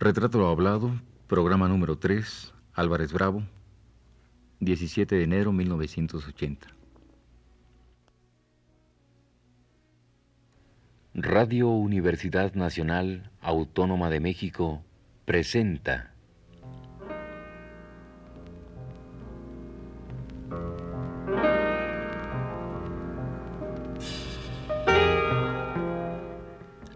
Retrato 0.00 0.48
hablado, 0.48 0.90
programa 1.28 1.68
número 1.68 1.96
3, 1.96 2.52
Álvarez 2.74 3.12
Bravo, 3.12 3.44
17 4.58 5.14
de 5.14 5.22
enero 5.22 5.52
1980. 5.52 6.66
Radio 11.14 11.68
Universidad 11.68 12.54
Nacional 12.54 13.30
Autónoma 13.40 14.10
de 14.10 14.18
México 14.18 14.82
presenta 15.24 16.12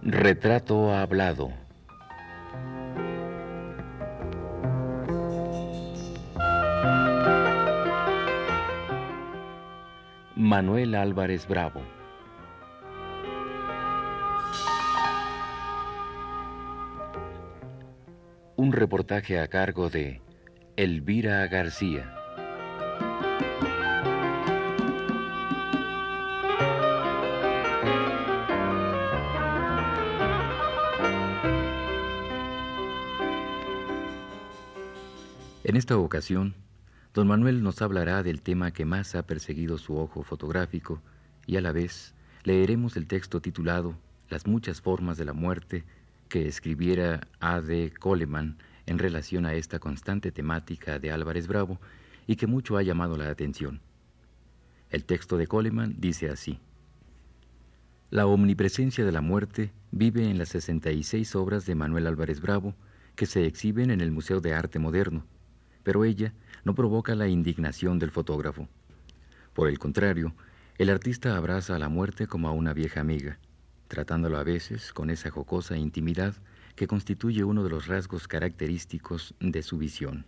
Retrato 0.03 0.93
hablado. 0.93 1.68
Manuel 10.39 10.95
Álvarez 10.95 11.49
Bravo. 11.49 11.83
Un 18.55 18.71
reportaje 18.71 19.41
a 19.41 19.49
cargo 19.49 19.91
de 19.91 20.23
Elvira 20.77 21.45
García. 21.49 22.15
En 35.65 35.75
esta 35.75 35.99
ocasión, 35.99 36.55
don 37.15 37.27
Manuel 37.27 37.63
nos 37.63 37.81
hablará 37.83 38.23
del 38.23 38.43
tema 38.43 38.71
que 38.71 38.85
más 38.85 39.15
ha 39.15 39.27
perseguido 39.27 39.79
su 39.79 39.97
ojo 39.97 40.23
fotográfico 40.23 41.01
y 41.47 41.57
a 41.57 41.61
la 41.61 41.73
vez 41.73 42.15
leeremos 42.45 42.97
el 42.97 43.07
texto 43.07 43.41
titulado 43.41 43.99
Las 44.29 44.47
muchas 44.47 44.81
formas 44.81 45.17
de 45.17 45.25
la 45.25 45.33
muerte 45.33 45.85
que 46.29 46.47
escribiera 46.47 47.27
A. 47.41 47.61
D. 47.61 47.93
Coleman 47.99 48.59
en 48.87 48.99
relación 48.99 49.47
a 49.47 49.55
esta 49.55 49.79
constante 49.79 50.33
temática 50.33 50.99
de 50.99 51.11
Álvarez 51.11 51.47
Bravo 51.47 51.81
y 52.27 52.37
que 52.37 52.47
mucho 52.47 52.77
ha 52.77 52.83
llamado 52.83 53.17
la 53.17 53.31
atención. 53.31 53.81
El 54.91 55.05
texto 55.05 55.37
de 55.37 55.47
Coleman 55.47 55.97
dice 55.99 56.29
así. 56.29 56.61
La 58.11 58.27
omnipresencia 58.27 59.05
de 59.05 59.13
la 59.13 59.21
muerte 59.21 59.73
vive 59.91 60.29
en 60.29 60.39
las 60.39 60.51
66 60.51 61.35
obras 61.37 61.67
de 61.67 61.75
Manuel 61.75 62.07
Álvarez 62.07 62.41
Bravo 62.41 62.75
que 63.17 63.27
se 63.27 63.47
exhiben 63.47 63.91
en 63.91 64.01
el 64.01 64.11
Museo 64.11 64.41
de 64.41 64.55
Arte 64.55 64.79
Moderno 64.79 65.25
pero 65.89 66.05
ella 66.05 66.35
no 66.65 66.75
provoca 66.75 67.15
la 67.15 67.29
indignación 67.29 67.99
del 67.99 68.11
fotógrafo. 68.11 68.69
Por 69.55 69.69
el 69.69 69.79
contrario, 69.79 70.35
el 70.79 70.91
artista 70.91 71.37
abraza 71.37 71.75
a 71.75 71.79
la 71.79 71.89
muerte 71.89 72.27
como 72.27 72.49
a 72.49 72.53
una 72.53 72.73
vieja 72.73 73.01
amiga, 73.01 73.39
tratándolo 73.89 74.39
a 74.39 74.45
veces 74.45 74.93
con 74.93 75.11
esa 75.11 75.31
jocosa 75.31 75.77
intimidad 75.77 76.35
que 76.77 76.87
constituye 76.87 77.43
uno 77.43 77.65
de 77.65 77.71
los 77.71 77.87
rasgos 77.89 78.29
característicos 78.29 79.35
de 79.41 79.63
su 79.63 79.79
visión. 79.79 80.25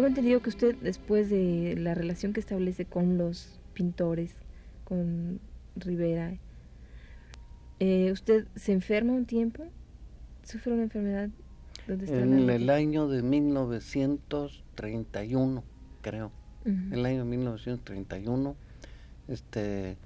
Tengo 0.00 0.08
entendido 0.08 0.40
que 0.40 0.48
usted, 0.48 0.76
después 0.76 1.28
de 1.28 1.74
la 1.76 1.92
relación 1.92 2.32
que 2.32 2.40
establece 2.40 2.86
con 2.86 3.18
los 3.18 3.60
pintores, 3.74 4.34
con 4.84 5.40
Rivera, 5.76 6.38
eh, 7.80 8.10
¿usted 8.10 8.46
se 8.56 8.72
enferma 8.72 9.12
un 9.12 9.26
tiempo? 9.26 9.66
¿Sufre 10.42 10.72
una 10.72 10.84
enfermedad? 10.84 11.28
en 11.86 12.48
el 12.48 12.70
año 12.70 13.08
de 13.08 13.22
1931, 13.22 15.64
creo. 16.00 16.32
En 16.64 16.94
el 16.94 17.04
año 17.04 17.18
de 17.18 17.26
1931, 17.26 18.56
este, 19.28 19.98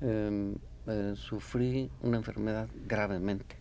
em, 0.00 0.54
eh, 0.86 1.14
sufrí 1.16 1.90
una 2.02 2.18
enfermedad 2.18 2.68
gravemente. 2.86 3.56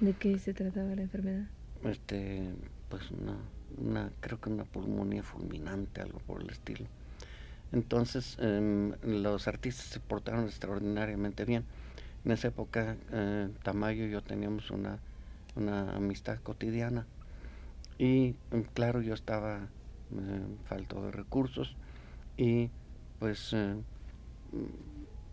¿De 0.00 0.14
qué 0.14 0.36
se 0.40 0.52
trataba 0.52 0.96
la 0.96 1.02
enfermedad? 1.02 1.46
Este, 1.84 2.42
pues 2.88 3.12
no 3.12 3.56
una, 3.76 4.10
creo 4.20 4.40
que 4.40 4.50
una 4.50 4.64
pulmonía 4.64 5.22
fulminante, 5.22 6.00
algo 6.00 6.18
por 6.20 6.42
el 6.42 6.50
estilo. 6.50 6.86
Entonces, 7.72 8.36
em, 8.40 8.94
los 9.02 9.46
artistas 9.46 9.86
se 9.86 10.00
portaron 10.00 10.46
extraordinariamente 10.46 11.44
bien. 11.44 11.64
En 12.24 12.32
esa 12.32 12.48
época, 12.48 12.96
eh, 13.12 13.48
Tamayo 13.62 14.06
y 14.06 14.10
yo 14.10 14.22
teníamos 14.22 14.70
una, 14.70 14.98
una 15.56 15.94
amistad 15.96 16.38
cotidiana. 16.38 17.06
Y 17.98 18.34
em, 18.50 18.64
claro, 18.74 19.02
yo 19.02 19.14
estaba 19.14 19.68
eh, 20.12 20.46
falto 20.66 21.04
de 21.04 21.10
recursos 21.12 21.76
y 22.36 22.70
pues 23.18 23.54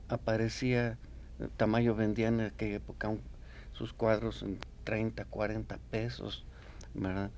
aparecía, 0.10 0.98
Tamayo 1.58 1.96
vendía 1.96 2.30
en 2.30 2.42
aquella 2.42 2.78
época 2.78 3.12
sus 3.74 3.94
cuadros 3.94 4.42
en 4.44 4.58
30, 4.84 5.26
40 5.26 5.78
pesos, 5.92 6.46
¿verdad? 6.94 7.30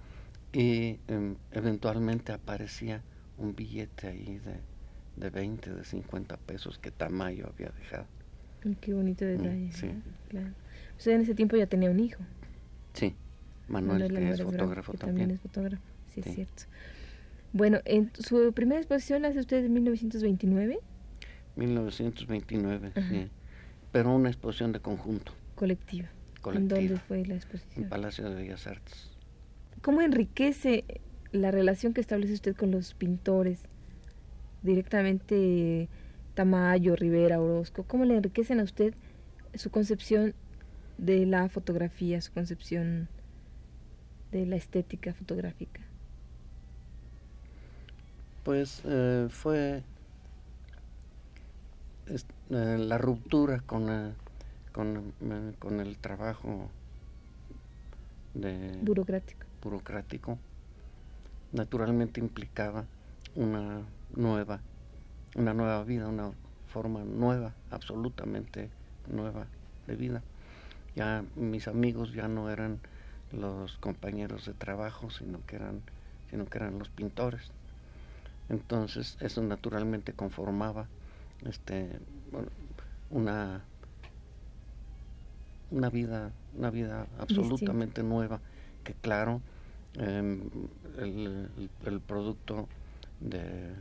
Y 0.58 1.00
em, 1.08 1.36
eventualmente 1.52 2.32
aparecía 2.32 3.04
un 3.38 3.56
billete 3.56 4.08
ahí 4.08 4.40
de, 4.40 4.56
de 5.16 5.30
20, 5.30 5.72
de 5.72 5.86
50 5.86 6.36
pesos 6.38 6.80
que 6.80 6.90
Tamayo 6.90 7.46
había 7.48 7.70
dejado. 7.70 8.08
Qué 8.82 8.92
bonito 8.92 9.24
mm, 9.24 9.28
detalle. 9.28 9.72
sí. 9.72 9.92
Claro. 10.30 10.50
Usted 10.98 11.12
en 11.12 11.22
ese 11.22 11.36
tiempo 11.36 11.58
ya 11.58 11.68
tenía 11.68 11.92
un 11.92 12.00
hijo. 12.00 12.24
Sí, 12.94 13.14
Manuel, 13.68 14.12
que 14.12 14.32
es 14.32 14.42
fotógrafo 14.42 14.94
también. 14.96 15.30
es 15.30 15.42
fotógrafo, 15.42 15.84
sí, 16.08 16.22
es 16.26 16.34
cierto. 16.34 16.64
Bueno, 17.54 17.78
en 17.86 18.12
su 18.18 18.52
primera 18.52 18.82
exposición 18.82 19.22
la 19.22 19.28
hace 19.28 19.42
usted 19.42 19.64
en 19.64 19.74
1929. 19.74 20.80
1929, 21.56 22.94
sí. 22.96 23.30
Pero 23.92 24.16
una 24.16 24.30
exposición 24.30 24.72
de 24.72 24.80
conjunto. 24.80 25.34
Colectiva. 25.54 26.10
Colectiva. 26.42 26.80
¿En 26.80 26.88
dónde 26.88 27.04
fue 27.04 27.24
la 27.28 27.36
exposición? 27.36 27.84
En 27.84 27.90
Palacio 27.90 28.28
de 28.28 28.34
Bellas 28.34 28.66
Artes. 28.66 29.17
¿Cómo 29.82 30.02
enriquece 30.02 30.84
la 31.32 31.52
relación 31.52 31.94
que 31.94 32.02
establece 32.02 32.34
usted 32.34 32.56
con 32.56 32.72
los 32.72 32.94
pintores? 32.94 33.64
Directamente 34.64 35.88
Tamayo, 36.34 36.96
Rivera, 36.96 37.40
Orozco. 37.40 37.84
¿Cómo 37.84 38.06
le 38.06 38.16
enriquecen 38.16 38.60
a 38.60 38.64
usted 38.64 38.94
su 39.54 39.70
concepción 39.70 40.34
de 40.98 41.26
la 41.26 41.50
fotografía, 41.50 42.22
su 42.22 42.34
concepción 42.34 43.08
de 44.32 44.46
la 44.46 44.56
estética 44.56 45.14
fotográfica? 45.14 45.82
Pues 48.44 48.82
eh, 48.86 49.28
fue 49.30 49.84
eh, 52.08 52.78
la 52.78 52.98
ruptura 52.98 53.60
con, 53.60 53.90
eh, 53.90 54.14
con, 54.72 55.14
con, 55.60 55.80
el 55.82 55.98
trabajo 55.98 56.70
de 58.34 58.78
burocrático 58.82 59.47
burocrático, 59.68 60.40
naturalmente 61.52 62.22
implicaba 62.22 62.86
una 63.36 63.82
nueva, 64.16 64.62
una 65.36 65.54
nueva 65.54 65.84
vida, 65.84 66.08
una 66.08 66.32
forma 66.68 67.04
nueva, 67.04 67.54
absolutamente 67.70 68.70
nueva 69.12 69.48
de 69.86 69.96
vida. 69.98 70.24
Ya 70.96 71.26
mis 71.36 71.68
amigos 71.68 72.14
ya 72.14 72.30
no 72.30 72.50
eran 72.50 72.80
los 73.34 73.78
compañeros 73.78 74.46
de 74.46 74.54
trabajo, 74.54 75.10
sino 75.10 75.46
que 75.46 75.58
eran, 75.58 75.82
sino 76.30 76.46
que 76.46 76.60
eran 76.60 76.80
los 76.80 76.88
pintores. 76.88 77.52
Entonces 78.48 79.18
eso 79.20 79.42
naturalmente 79.42 80.14
conformaba 80.14 80.88
este 81.46 82.00
una 83.10 83.66
una 85.70 85.90
vida, 85.90 86.32
una 86.56 86.70
vida 86.70 87.08
absolutamente 87.20 88.02
nueva 88.02 88.40
que 88.88 88.94
claro, 88.94 89.42
em, 89.98 90.42
el, 90.98 92.02
producto 92.06 92.68
de, 93.20 93.74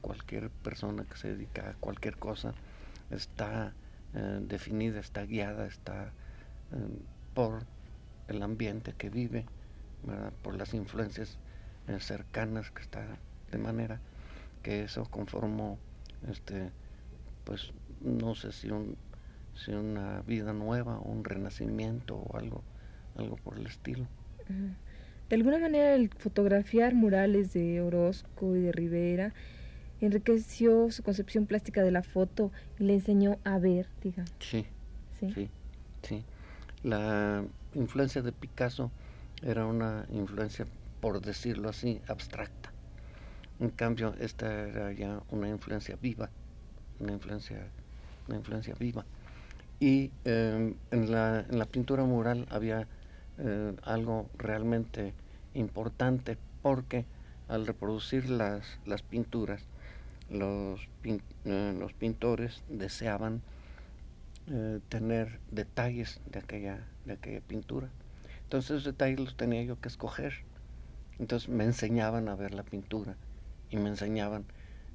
cualquier 0.00 0.50
persona 0.50 1.04
que 1.04 1.16
se 1.16 1.28
dedica 1.28 1.70
a 1.70 1.74
cualquier 1.74 2.16
cosa 2.16 2.54
está 3.10 3.72
eh, 4.14 4.40
definida, 4.42 5.00
está 5.00 5.24
guiada, 5.24 5.66
está 5.66 6.12
em, 6.72 6.98
por 7.34 7.64
el 8.28 8.42
ambiente 8.42 8.94
que 8.94 9.10
vive, 9.10 9.46
por 10.42 10.56
las 10.56 10.74
influencias 10.74 11.38
eh, 11.88 11.98
cercanas 12.00 12.70
que 12.70 12.82
está, 12.82 13.06
de 13.50 13.58
manera 13.58 14.00
que 14.62 14.84
eso 14.84 15.04
conformó, 15.04 15.78
este, 16.28 16.70
pues 17.44 17.72
no 18.00 18.34
sé 18.34 18.52
si, 18.52 18.70
un, 18.70 18.96
si 19.54 19.72
una 19.72 20.22
vida 20.22 20.52
nueva, 20.52 20.98
un 20.98 21.24
renacimiento 21.24 22.16
o 22.16 22.36
algo, 22.36 22.62
algo 23.16 23.36
por 23.36 23.58
el 23.58 23.66
estilo. 23.66 24.06
De 25.28 25.36
alguna 25.36 25.58
manera 25.58 25.94
el 25.94 26.10
fotografiar 26.10 26.94
murales 26.94 27.52
de 27.52 27.80
Orozco 27.80 28.54
y 28.56 28.60
de 28.60 28.72
Rivera 28.72 29.34
enriqueció 30.00 30.90
su 30.90 31.02
concepción 31.02 31.46
plástica 31.46 31.82
de 31.82 31.90
la 31.90 32.02
foto 32.02 32.50
y 32.78 32.84
le 32.84 32.94
enseñó 32.94 33.38
a 33.44 33.58
ver, 33.58 33.86
diga. 34.02 34.24
Sí, 34.40 34.66
sí, 35.18 35.48
sí. 36.02 36.24
La 36.82 37.44
influencia 37.74 38.22
de 38.22 38.32
Picasso 38.32 38.90
era 39.42 39.66
una 39.66 40.06
influencia, 40.10 40.66
por 41.00 41.20
decirlo 41.20 41.68
así, 41.68 42.00
abstracta. 42.08 42.72
En 43.60 43.70
cambio, 43.70 44.14
esta 44.18 44.68
era 44.68 44.92
ya 44.92 45.22
una 45.30 45.48
influencia 45.48 45.96
viva, 46.00 46.30
una 46.98 47.12
influencia, 47.12 47.68
una 48.26 48.38
influencia 48.38 48.74
viva. 48.78 49.04
Y 49.78 50.10
em, 50.24 50.74
en, 50.90 51.10
la, 51.12 51.44
en, 51.48 51.58
la, 51.58 51.66
pintura 51.66 52.04
mural 52.04 52.46
había 52.50 52.86
eh, 53.38 53.74
algo 53.82 54.28
realmente 54.36 55.14
importante 55.54 56.36
porque 56.60 57.06
al 57.48 57.66
reproducir 57.66 58.28
las, 58.28 58.78
las 58.86 59.02
pinturas, 59.02 59.64
los, 60.30 60.80
eh, 61.04 61.76
los 61.78 61.92
pintores 61.94 62.62
deseaban 62.68 63.42
eh, 64.48 64.80
tener 64.88 65.40
detalles 65.50 66.20
de 66.30 66.38
aquella, 66.40 66.86
de 67.04 67.14
aquella 67.14 67.40
pintura. 67.40 67.88
Entonces 68.44 68.70
esos 68.70 68.84
detalles 68.84 69.20
los 69.20 69.36
tenía 69.36 69.62
yo 69.62 69.80
que 69.80 69.88
escoger. 69.88 70.34
Entonces 71.18 71.48
me 71.48 71.64
enseñaban 71.64 72.28
a 72.28 72.36
ver 72.36 72.54
la 72.54 72.62
pintura 72.62 73.16
y 73.70 73.76
me 73.76 73.88
enseñaban 73.88 74.44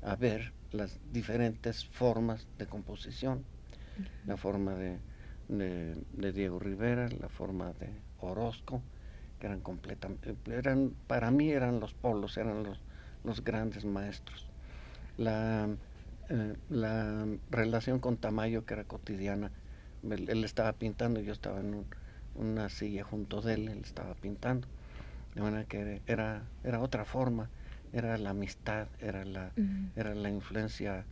a 0.04 0.16
ver 0.16 0.54
las 0.72 1.00
diferentes 1.12 1.86
formas 1.86 2.48
de 2.58 2.68
composición. 2.68 3.44
La 4.28 4.38
forma 4.38 4.76
de, 4.76 5.00
de 5.48 6.32
Diego 6.34 6.60
Rivera, 6.60 7.10
la 7.10 7.30
forma 7.30 7.74
de 7.74 7.90
Orozco, 8.20 8.82
que 9.40 9.48
eran 9.48 9.62
completamente, 9.62 10.36
eran, 10.48 10.94
para 11.08 11.32
mí 11.32 11.52
eran 11.52 11.80
los 11.80 11.94
polos, 11.94 12.38
eran 12.38 12.64
los, 12.64 12.80
los 13.24 13.44
grandes 13.44 13.86
maestros. 13.86 14.48
La, 15.18 15.70
eh, 16.30 16.56
la 16.70 17.26
relación 17.50 18.00
con 18.00 18.18
Tamayo, 18.18 18.66
que 18.66 18.74
era 18.74 18.84
cotidiana, 18.84 19.52
él, 20.04 20.44
estaba 20.44 20.74
pintando 20.74 21.20
yo 21.20 21.34
estaba 21.34 21.60
en 21.60 21.86
una 22.36 22.70
silla 22.70 23.04
junto 23.04 23.42
de 23.42 23.56
él, 23.56 23.68
él 23.68 23.82
estaba 23.84 24.14
pintando. 24.16 24.68
De 25.36 25.42
manera 25.42 25.66
que 25.66 26.02
era, 26.08 26.44
era 26.64 26.80
otra 26.80 27.06
forma, 27.06 27.50
era 27.94 28.18
la 28.18 28.32
amistad, 28.32 28.88
era 29.00 29.24
la, 29.26 29.52
era 29.96 30.16
la 30.16 30.30
influencia 30.30 31.06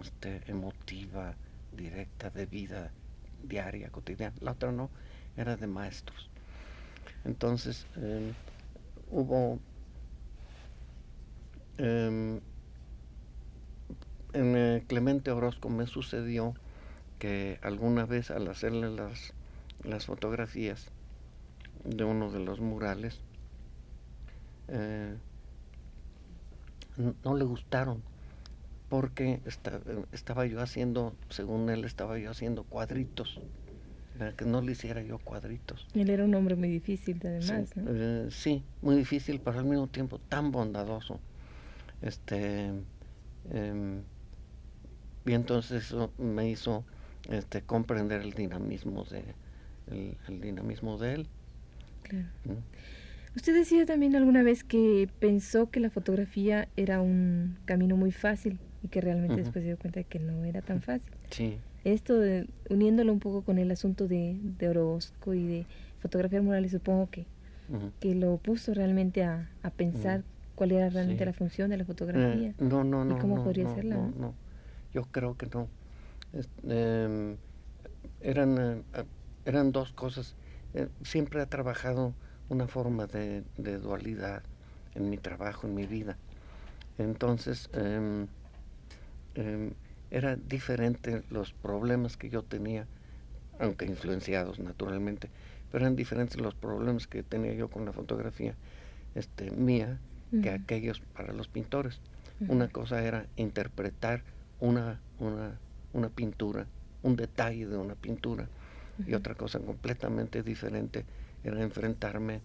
este, 0.00 0.42
emotiva, 0.46 1.34
directa, 1.72 2.30
de 2.30 2.46
vida 2.46 2.90
diaria, 3.42 3.90
cotidiana. 3.90 4.34
La 4.40 4.52
otra 4.52 4.72
no, 4.72 4.90
era 5.36 5.56
de 5.56 5.66
maestros. 5.66 6.29
Entonces, 7.24 7.86
em, 7.96 8.32
hubo 9.10 9.58
em, 11.78 12.40
en 14.32 14.56
eh, 14.56 14.84
Clemente 14.86 15.30
Orozco 15.30 15.68
me 15.68 15.86
sucedió 15.86 16.54
que 17.18 17.58
alguna 17.62 18.06
vez 18.06 18.30
al 18.30 18.48
hacerle 18.48 18.90
las, 18.90 19.34
las 19.84 20.06
fotografías 20.06 20.90
de 21.84 22.04
uno 22.04 22.30
de 22.30 22.40
los 22.40 22.60
murales, 22.60 23.20
eh, 24.68 25.16
no 27.24 27.34
le 27.34 27.44
gustaron 27.44 28.02
porque 28.88 29.40
estaba 30.12 30.46
yo 30.46 30.60
haciendo, 30.60 31.14
según 31.28 31.70
él, 31.70 31.84
estaba 31.84 32.18
yo 32.18 32.30
haciendo 32.30 32.64
cuadritos 32.64 33.40
que 34.36 34.44
no 34.44 34.60
le 34.60 34.72
hiciera 34.72 35.02
yo 35.02 35.18
cuadritos. 35.18 35.86
Él 35.94 36.10
era 36.10 36.24
un 36.24 36.34
hombre 36.34 36.56
muy 36.56 36.68
difícil, 36.68 37.20
además. 37.24 37.70
Sí, 37.72 37.80
eh, 37.86 38.26
sí 38.30 38.62
muy 38.82 38.96
difícil, 38.96 39.40
pero 39.40 39.58
al 39.58 39.64
mismo 39.64 39.86
tiempo 39.86 40.18
tan 40.18 40.50
bondadoso. 40.50 41.20
Este, 42.02 42.70
em, 43.52 44.02
y 45.26 45.32
entonces 45.32 45.84
eso 45.84 46.12
me 46.18 46.48
hizo 46.48 46.84
este, 47.28 47.62
comprender 47.62 48.22
el 48.22 48.32
dinamismo 48.32 49.04
de 49.04 49.22
el, 49.88 50.40
dinamismo 50.40 50.98
de 50.98 51.14
él. 51.14 51.26
Claro. 52.02 52.28
¿Mm? 52.44 53.36
Usted 53.36 53.54
decía 53.54 53.86
también 53.86 54.16
alguna 54.16 54.42
vez 54.42 54.64
que 54.64 55.08
pensó 55.20 55.70
que 55.70 55.80
la 55.80 55.90
fotografía 55.90 56.68
era 56.76 57.00
un 57.00 57.58
camino 57.64 57.96
muy 57.96 58.12
fácil 58.12 58.58
y 58.82 58.88
que 58.88 59.00
realmente 59.00 59.36
después 59.36 59.62
se 59.62 59.68
dio 59.68 59.78
cuenta 59.78 60.00
de 60.00 60.04
que 60.04 60.18
no 60.18 60.44
era 60.44 60.62
tan 60.62 60.82
fácil. 60.82 61.12
Sí 61.30 61.58
esto 61.84 62.18
de, 62.18 62.46
uniéndolo 62.68 63.12
un 63.12 63.20
poco 63.20 63.42
con 63.42 63.58
el 63.58 63.70
asunto 63.70 64.06
de, 64.06 64.38
de 64.42 64.68
Orozco 64.68 65.34
y 65.34 65.46
de 65.46 65.66
fotografiar 66.00 66.42
murales, 66.42 66.72
supongo 66.72 67.08
que, 67.10 67.26
que 68.00 68.14
lo 68.14 68.36
puso 68.38 68.74
realmente 68.74 69.22
a, 69.22 69.50
a 69.62 69.70
pensar 69.70 70.22
cuál 70.54 70.72
era 70.72 70.90
realmente 70.90 71.24
la 71.24 71.32
función 71.32 71.70
de 71.70 71.78
la 71.78 71.84
fotografía. 71.84 72.48
Eh, 72.50 72.54
no, 72.58 72.84
no, 72.84 73.04
no. 73.04 73.16
¿Y 73.16 73.18
cómo 73.18 73.36
no, 73.36 73.44
podría 73.44 73.64
no, 73.64 73.74
serla? 73.74 73.94
No, 73.96 74.12
no, 74.18 74.34
yo 74.92 75.04
creo 75.04 75.36
que 75.36 75.46
no. 75.46 75.68
Em, 76.68 77.36
eran, 78.20 78.58
eh, 78.58 79.04
eran 79.46 79.72
dos 79.72 79.92
cosas. 79.92 80.36
Eh, 80.74 80.88
siempre 81.02 81.42
he 81.42 81.46
trabajado 81.46 82.12
una 82.50 82.66
forma 82.66 83.06
de, 83.06 83.42
de, 83.56 83.78
dualidad 83.78 84.42
en 84.94 85.08
mi 85.08 85.16
trabajo, 85.16 85.66
en 85.66 85.74
mi 85.74 85.86
vida. 85.86 86.18
Entonces, 86.98 87.70
eh, 90.10 90.16
era 90.16 90.36
diferente 90.36 91.22
los 91.30 91.52
problemas 91.52 92.16
que 92.16 92.30
yo 92.30 92.42
tenía, 92.42 92.86
aunque 93.58 93.86
influenciados 93.86 94.58
naturalmente, 94.58 95.30
pero 95.70 95.84
eran 95.84 95.96
diferentes 95.96 96.40
los 96.40 96.54
problemas 96.54 97.06
que 97.06 97.22
tenía 97.22 97.54
yo 97.54 97.68
con 97.68 97.84
la 97.84 97.92
fotografía 97.92 98.54
este, 99.14 99.50
mía 99.50 99.98
que 100.42 100.50
aquellos 100.50 101.00
para 101.00 101.32
los 101.32 101.48
pintores. 101.48 102.00
Una 102.46 102.68
cosa 102.68 103.02
era 103.02 103.26
interpretar 103.36 104.22
una, 104.60 105.00
una, 105.18 105.58
una 105.92 106.08
pintura, 106.08 106.66
un 107.02 107.16
detalle 107.16 107.66
de 107.66 107.76
una 107.76 107.94
pintura, 107.94 108.48
y 109.06 109.14
otra 109.14 109.34
cosa 109.34 109.58
completamente 109.58 110.42
diferente 110.42 111.04
era 111.42 111.60
enfrentarme 111.62 112.40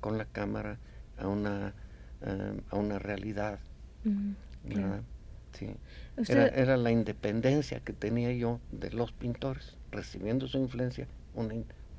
con 0.00 0.18
la 0.18 0.24
cámara 0.24 0.78
a 1.18 1.28
una, 1.28 1.74
eh, 2.22 2.60
a 2.70 2.76
una 2.76 2.98
realidad. 2.98 3.58
Sí. 5.52 5.68
Era, 6.28 6.76
la 6.76 6.90
independencia 6.90 7.80
que 7.80 7.92
tenía 7.92 8.32
yo 8.32 8.60
de 8.72 8.90
los 8.90 9.12
pintores, 9.12 9.76
recibiendo 9.92 10.48
su 10.48 10.58
influencia, 10.58 11.06
una, 11.34 11.54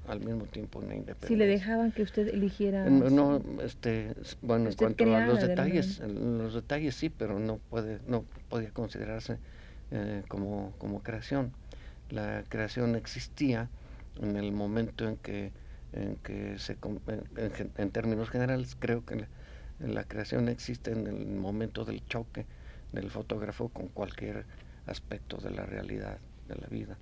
al 0.08 0.20
mismo 0.20 0.46
tiempo 0.46 0.80
una 0.80 0.96
independencia. 0.96 1.28
Si 1.30 1.36
le 1.36 1.48
dejaban 1.48 1.92
que 1.92 2.04
usted 2.04 2.28
eligiera. 2.28 2.86
No, 2.86 3.42
este, 3.64 4.14
bueno, 4.42 4.70
en 4.70 4.76
cuanto 4.76 5.16
a 5.16 5.26
los 5.26 5.42
detalles, 5.42 6.00
los 6.00 6.54
detalles 6.54 6.96
sí, 6.96 7.10
pero 7.10 7.40
no 7.40 7.58
puede, 7.70 8.00
no 8.08 8.26
podía 8.50 8.72
considerarse 8.72 9.38
eh, 9.92 10.24
como, 10.28 10.74
como 10.78 11.02
creación. 11.02 11.52
La 12.10 12.44
creación 12.50 12.96
existía 12.96 13.70
en 14.22 14.36
el 14.36 14.52
momento 14.52 15.08
en 15.08 15.18
que, 15.18 15.52
en 15.94 16.16
que 16.18 16.58
se, 16.60 16.78
en, 17.78 17.90
términos 17.92 18.30
generales, 18.30 18.76
creo 18.80 19.06
que 19.06 19.26
la 19.80 20.04
creación 20.04 20.50
existe 20.50 20.92
en 20.92 21.08
el 21.08 21.26
momento 21.26 21.86
del 21.86 22.06
choque 22.06 22.46
del 22.92 23.10
fotógrafo 23.10 23.70
con 23.70 23.90
cualquier 23.90 24.46
aspecto 24.86 25.38
de 25.38 25.52
la 25.52 25.66
realidad 25.66 26.20
de 26.48 26.56
la 26.56 26.68
vida. 26.68 26.98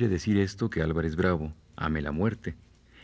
Quiere 0.00 0.14
decir 0.14 0.38
esto 0.38 0.70
que 0.70 0.80
Álvarez 0.80 1.14
Bravo 1.14 1.52
ame 1.76 2.00
la 2.00 2.10
muerte, 2.10 2.54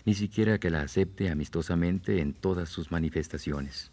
ni 0.07 0.15
siquiera 0.15 0.57
que 0.57 0.71
la 0.71 0.81
acepte 0.81 1.29
amistosamente 1.29 2.23
en 2.23 2.33
todas 2.33 2.71
sus 2.71 2.91
manifestaciones. 2.91 3.93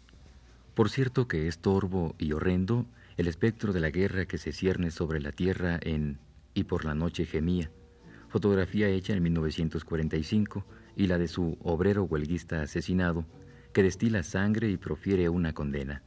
Por 0.72 0.88
cierto 0.88 1.28
que 1.28 1.46
es 1.46 1.58
torvo 1.58 2.14
y 2.16 2.32
horrendo 2.32 2.86
el 3.18 3.28
espectro 3.28 3.74
de 3.74 3.80
la 3.80 3.90
guerra 3.90 4.24
que 4.24 4.38
se 4.38 4.52
cierne 4.52 4.90
sobre 4.90 5.20
la 5.20 5.32
tierra 5.32 5.78
en 5.82 6.16
Y 6.54 6.64
por 6.64 6.86
la 6.86 6.94
noche 6.94 7.26
gemía, 7.26 7.70
fotografía 8.30 8.88
hecha 8.88 9.12
en 9.12 9.22
1945, 9.22 10.64
y 10.96 11.06
la 11.06 11.18
de 11.18 11.28
su 11.28 11.58
obrero 11.62 12.04
huelguista 12.04 12.62
asesinado, 12.62 13.26
que 13.74 13.82
destila 13.82 14.22
sangre 14.22 14.70
y 14.70 14.78
profiere 14.78 15.28
una 15.28 15.52
condena. 15.52 16.02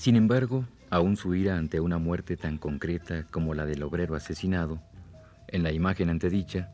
Sin 0.00 0.16
embargo, 0.16 0.64
aún 0.88 1.18
su 1.18 1.34
ira 1.34 1.58
ante 1.58 1.78
una 1.78 1.98
muerte 1.98 2.38
tan 2.38 2.56
concreta 2.56 3.26
como 3.30 3.52
la 3.52 3.66
del 3.66 3.82
obrero 3.82 4.14
asesinado, 4.14 4.80
en 5.46 5.62
la 5.62 5.72
imagen 5.72 6.08
antedicha, 6.08 6.72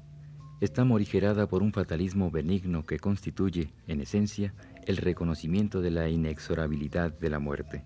está 0.61 0.85
morigerada 0.85 1.49
por 1.49 1.61
un 1.64 1.73
fatalismo 1.73 2.30
benigno 2.30 2.87
que 2.87 3.00
constituye, 3.00 3.73
en 3.88 4.00
esencia, 4.00 4.54
el 4.87 4.99
reconocimiento 4.99 5.80
de 5.80 5.90
la 5.90 6.09
inexorabilidad 6.09 7.18
de 7.18 7.30
la 7.30 7.40
muerte. 7.40 7.83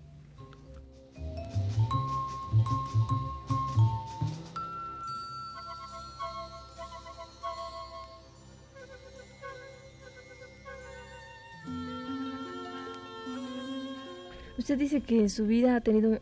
Usted 14.61 14.77
dice 14.77 15.01
que 15.01 15.19
en 15.19 15.31
su 15.31 15.47
vida 15.47 15.75
ha 15.75 15.81
tenido, 15.81 16.19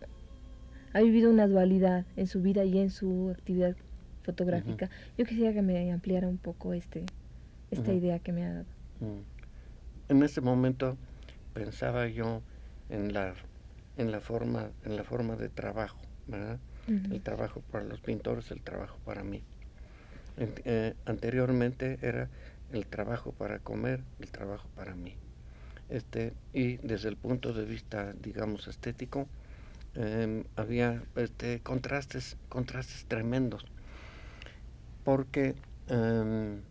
ha 0.94 1.02
vivido 1.02 1.30
una 1.30 1.46
dualidad 1.46 2.06
en 2.16 2.26
su 2.26 2.42
vida 2.42 2.64
y 2.64 2.80
en 2.80 2.90
su 2.90 3.30
actividad 3.32 3.76
fotográfica. 4.24 4.90
Yo 5.18 5.26
quisiera 5.26 5.52
que 5.52 5.62
me 5.62 5.92
ampliara 5.92 6.30
un 6.30 6.38
poco 6.38 6.72
este, 6.72 7.04
esta 7.70 7.92
idea 7.92 8.20
que 8.20 8.32
me 8.32 8.46
ha 8.46 8.54
dado. 8.54 8.66
En 10.08 10.24
ese 10.24 10.40
momento 10.40 10.96
pensaba 11.54 12.08
yo 12.08 12.42
en 12.88 13.12
la, 13.12 13.34
en 13.98 14.10
la 14.10 14.22
forma, 14.22 14.72
en 14.86 14.96
la 14.96 15.04
forma 15.04 15.36
de 15.36 15.50
trabajo, 15.50 16.00
¿verdad? 16.28 16.60
El 16.88 17.20
trabajo 17.20 17.62
para 17.70 17.84
los 17.84 18.00
pintores, 18.00 18.52
el 18.52 18.62
trabajo 18.62 19.00
para 19.04 19.22
mí. 19.22 19.44
Eh, 20.38 20.94
anteriormente 21.04 22.00
era 22.02 22.30
el 22.72 22.86
trabajo 22.86 23.34
para 23.34 23.60
comer, 23.60 24.02
el 24.22 24.32
trabajo 24.32 24.70
para 24.78 24.96
mí. 24.96 25.18
Este, 25.90 26.34
y 26.54 26.78
desde 26.78 27.10
el 27.10 27.18
punto 27.18 27.52
de 27.52 27.66
vista, 27.66 28.14
digamos, 28.22 28.68
estético, 28.68 29.28
em, 29.96 30.44
había 30.56 31.04
este, 31.16 31.62
contrastes, 31.62 32.38
contrastes 32.48 33.06
tremendos. 33.08 33.66
Porque 35.04 35.56
em, 35.88 36.62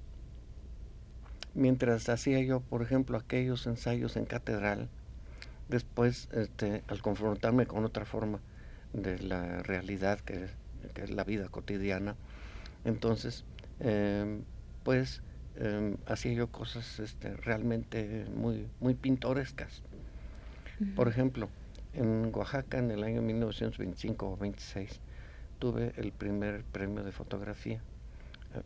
mientras 1.54 2.08
hacía 2.08 2.40
yo, 2.40 2.60
por 2.60 2.82
ejemplo, 2.82 3.18
aquellos 3.18 3.66
ensayos 3.66 4.16
en 4.16 4.24
catedral, 4.24 4.88
después, 5.68 6.28
este, 6.32 6.84
al 6.86 7.02
confrontarme 7.02 7.66
con 7.66 7.84
otra 7.84 8.04
forma 8.04 8.40
de 8.92 9.18
la 9.18 9.62
realidad 9.62 10.20
que, 10.20 10.46
es 10.94 11.10
la 11.10 11.24
vida 11.24 11.48
cotidiana, 11.48 12.14
entonces, 12.84 13.44
em, 13.80 14.42
pues, 14.84 15.22
em, 15.58 15.96
hacía 16.06 16.32
yo 16.32 16.48
cosas 16.48 16.98
este, 17.00 17.36
realmente 17.36 18.26
muy, 18.34 18.66
muy 18.80 18.94
pintorescas. 18.94 19.82
Por 20.94 21.08
ejemplo, 21.08 21.48
en 21.94 22.30
Oaxaca 22.32 22.78
en 22.78 22.90
el 22.92 23.02
año 23.02 23.20
1925 23.20 24.30
o 24.30 24.36
26 24.36 25.00
tuve 25.58 25.92
el 25.96 26.12
primer 26.12 26.62
premio 26.62 27.02
de 27.02 27.10
fotografía 27.10 27.80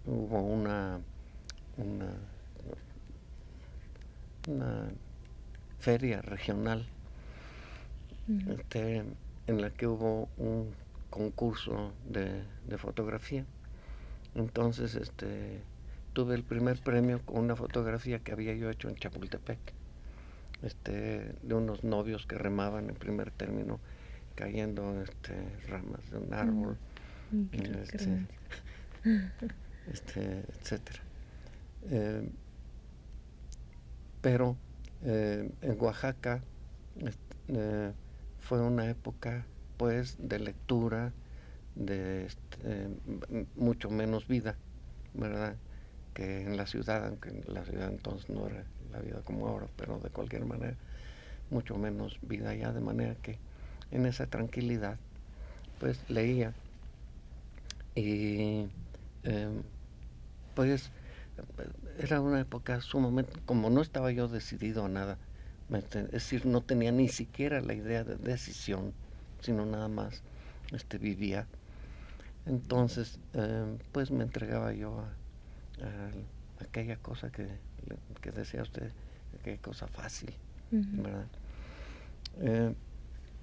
hubo 0.06 0.40
una, 0.40 1.00
una, 1.76 2.14
feria 5.78 6.22
regional 6.22 6.86
este, 8.48 9.02
en 9.46 9.60
la 9.60 9.70
que 9.70 9.86
hubo 9.86 10.28
un 10.36 10.72
concurso 11.10 11.92
de, 12.08 12.44
fotografía. 12.78 13.44
Entonces 14.34 14.94
este, 14.94 15.60
tuve 16.12 16.34
el 16.34 16.44
primer 16.44 16.80
premio 16.80 17.20
con 17.24 17.38
una 17.38 17.56
fotografía 17.56 18.18
que 18.20 18.32
había 18.32 18.54
yo 18.54 18.70
hecho 18.70 18.88
en 18.88 18.96
Chapultepec, 18.96 19.58
este, 20.62 21.34
de 21.42 21.54
unos 21.54 21.84
novios 21.84 22.26
que 22.26 22.36
remaban 22.36 22.88
en 22.88 22.94
primer 22.94 23.30
término 23.30 23.80
cayendo 24.34 25.02
este, 25.02 25.34
ramas 25.68 26.10
de 26.10 26.18
un 26.18 26.34
árbol. 26.34 26.78
Este, 27.52 28.26
este, 29.92 30.44
etcétera. 30.60 31.00
Eh, 31.90 32.28
pero 34.20 34.56
eh, 35.02 35.50
en 35.62 35.80
Oaxaca 35.80 36.42
eh, 37.48 37.92
fue 38.38 38.60
una 38.60 38.88
época 38.88 39.46
pues 39.76 40.16
de 40.18 40.38
lectura, 40.38 41.12
de 41.74 42.26
este, 42.26 42.88
mucho 43.56 43.90
menos 43.90 44.28
vida, 44.28 44.56
¿verdad? 45.14 45.56
Que 46.14 46.42
en 46.42 46.56
la 46.56 46.66
ciudad, 46.66 47.06
aunque 47.06 47.30
en 47.30 47.54
la 47.54 47.64
ciudad 47.64 47.88
entonces 47.88 48.28
no 48.28 48.46
era 48.46 48.64
la 48.92 49.00
vida 49.00 49.20
como 49.24 49.48
ahora, 49.48 49.66
pero 49.76 49.98
de 49.98 50.10
cualquier 50.10 50.44
manera, 50.44 50.76
mucho 51.50 51.76
menos 51.76 52.18
vida 52.22 52.54
ya, 52.54 52.72
de 52.72 52.80
manera 52.80 53.14
que 53.22 53.38
en 53.90 54.06
esa 54.06 54.26
tranquilidad, 54.26 54.98
pues 55.80 55.98
leía 56.08 56.52
y 57.94 58.66
Em, 59.24 59.62
pues 60.54 60.90
era 61.98 62.20
una 62.20 62.40
época 62.40 62.80
sumamente, 62.80 63.32
como 63.46 63.70
no 63.70 63.80
estaba 63.80 64.10
yo 64.10 64.28
decidido 64.28 64.84
a 64.84 64.88
nada, 64.88 65.16
es 65.70 66.10
decir, 66.10 66.44
no 66.44 66.60
tenía 66.60 66.92
ni 66.92 67.08
siquiera 67.08 67.60
la 67.60 67.74
idea 67.74 68.04
de 68.04 68.16
decisión, 68.16 68.92
sino 69.40 69.64
nada 69.64 69.88
más 69.88 70.22
este, 70.72 70.98
vivía. 70.98 71.46
Entonces, 72.46 73.18
em, 73.32 73.78
pues 73.92 74.10
me 74.10 74.24
entregaba 74.24 74.72
yo 74.72 74.98
a, 74.98 75.08
aquella 76.60 76.96
cosa 76.96 77.30
que, 77.30 77.48
que, 78.20 78.30
decía 78.30 78.62
usted, 78.62 78.92
aquella 79.40 79.60
cosa 79.60 79.86
fácil, 79.86 80.32
¿verdad? 80.70 81.26
Eh, 82.40 82.74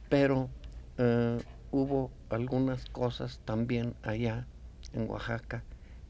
pero 0.09 0.49
eh, 0.97 1.39
hubo 1.71 2.11
algunas 2.29 2.85
cosas 2.89 3.39
también 3.45 3.93
allá 4.01 4.47
en 4.93 5.09
Oaxaca 5.09 5.63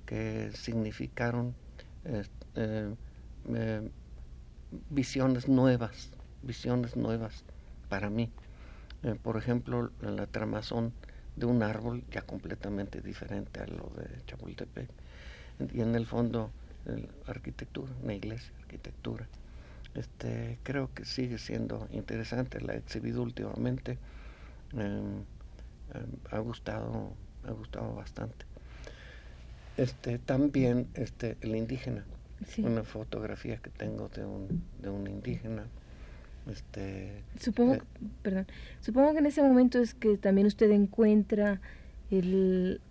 que 0.06 0.52
significaron 0.54 1.54
eh, 2.06 2.24
eh, 2.56 3.90
visiones 4.90 5.48
nuevas, 5.48 6.12
visiones 6.42 6.96
nuevas 6.96 7.44
para 7.90 8.10
mí. 8.10 8.32
Por 9.24 9.38
ejemplo, 9.38 9.92
la 10.02 10.28
tramazón 10.28 10.92
de 11.38 11.46
un 11.46 11.64
árbol 11.64 12.04
ya 12.12 12.22
completamente 12.22 13.02
diferente 13.02 13.62
a 13.62 13.66
lo 13.66 13.92
de 13.96 14.26
Chapultepec. 14.26 14.90
Y 15.74 15.82
en 15.82 15.96
el 15.96 16.06
fondo, 16.06 16.52
arquitectura, 17.28 17.92
una 18.02 18.14
iglesia, 18.14 18.52
arquitectura. 18.62 19.28
Este, 19.96 20.60
creo 20.64 20.94
que 20.94 21.06
sigue 21.06 21.38
siendo 21.38 21.88
interesante, 21.92 22.62
la 22.62 22.74
he 22.74 22.78
exhibido 22.78 23.24
últimamente, 23.24 23.98
ha 26.32 26.40
gustado, 26.40 27.14
ha 27.46 27.52
gustado 27.52 27.96
bastante. 27.96 28.46
Este 29.78 30.20
también 30.20 30.88
este 30.94 31.38
el 31.42 31.56
indígena. 31.56 32.04
Una 32.58 32.84
fotografía 32.84 33.58
que 33.58 33.70
tengo 33.70 34.10
de 34.10 34.26
un, 34.26 34.64
de 34.82 34.90
un 34.90 35.08
indígena. 35.08 35.66
Este 36.50 37.24
supongo 37.40 37.76
eh, 37.76 37.82
perdón. 38.22 38.48
Supongo 38.82 39.14
que 39.14 39.20
en 39.20 39.26
ese 39.26 39.42
momento 39.42 39.80
es 39.80 39.94
que 39.94 40.18
también 40.18 40.48
usted 40.48 40.70
encuentra 40.72 41.62
el 42.12 42.82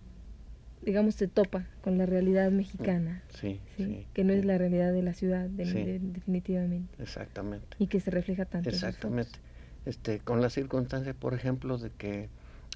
digamos 0.88 1.16
se 1.16 1.28
topa 1.28 1.66
con 1.82 1.98
la 1.98 2.06
realidad 2.06 2.50
mexicana 2.50 3.22
sí, 3.28 3.60
sí, 3.76 4.06
que 4.14 4.24
no 4.24 4.32
es 4.32 4.46
la 4.46 4.56
realidad 4.56 4.90
de 4.90 5.02
la 5.02 5.12
ciudad 5.12 5.46
definitivamente. 5.50 7.02
Exactamente. 7.02 7.76
Y 7.78 7.88
que 7.88 8.00
se 8.00 8.10
refleja 8.10 8.46
tanto 8.46 8.70
exactamente. 8.70 9.38
este 9.84 10.20
con 10.20 10.40
la 10.40 10.48
circunstancia 10.48 11.12
por 11.12 11.34
ejemplo 11.34 11.76
de 11.76 11.90
que 11.90 12.30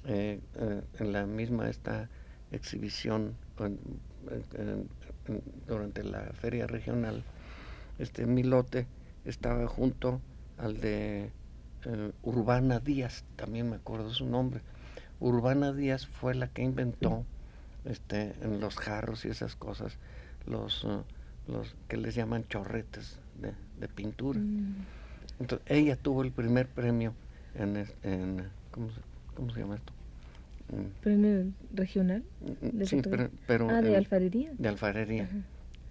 eh, 0.05 0.39
eh, 0.59 0.81
en 0.99 1.11
la 1.11 1.25
misma 1.25 1.71
esta 1.71 2.07
exhibición 2.51 3.35
durante 5.67 6.03
la 6.03 6.21
feria 6.33 6.67
regional, 6.67 7.23
este 7.97 8.27
mi 8.27 8.43
lote 8.43 8.85
estaba 9.25 9.65
junto 9.65 10.21
al 10.59 10.79
de 10.79 11.31
eh, 11.85 12.11
Urbana 12.21 12.79
Díaz, 12.79 13.23
también 13.37 13.71
me 13.71 13.77
acuerdo 13.77 14.11
su 14.11 14.27
nombre. 14.27 14.61
Urbana 15.19 15.73
Díaz 15.73 16.05
fue 16.05 16.35
la 16.35 16.47
que 16.49 16.61
inventó 16.61 17.25
este, 17.85 18.33
en 18.41 18.59
los 18.59 18.75
jarros 18.75 19.25
y 19.25 19.29
esas 19.29 19.55
cosas, 19.55 19.97
los, 20.45 20.83
eh, 20.85 21.01
los 21.47 21.75
que 21.87 21.97
les 21.97 22.15
llaman 22.15 22.47
chorretes 22.47 23.19
de, 23.39 23.87
pintura. 23.87 24.39
Mm. 24.39 24.85
Entonces, 25.39 25.67
ella 25.69 25.97
tuvo 25.97 26.23
el 26.23 26.31
primer 26.31 26.67
premio 26.67 27.13
en, 27.55 27.85
en 28.03 28.49
¿cómo, 28.71 28.89
se 29.53 29.59
llama 29.59 29.75
esto? 29.75 29.93
¿Premio 31.01 31.51
regional? 31.73 32.23
De 32.61 32.87
sí, 32.87 33.01
pero, 33.45 33.69
Ah, 33.69 33.81
de 33.81 33.95
alfarería. 33.97 34.51
De 34.57 34.69
alfarería. 34.69 35.29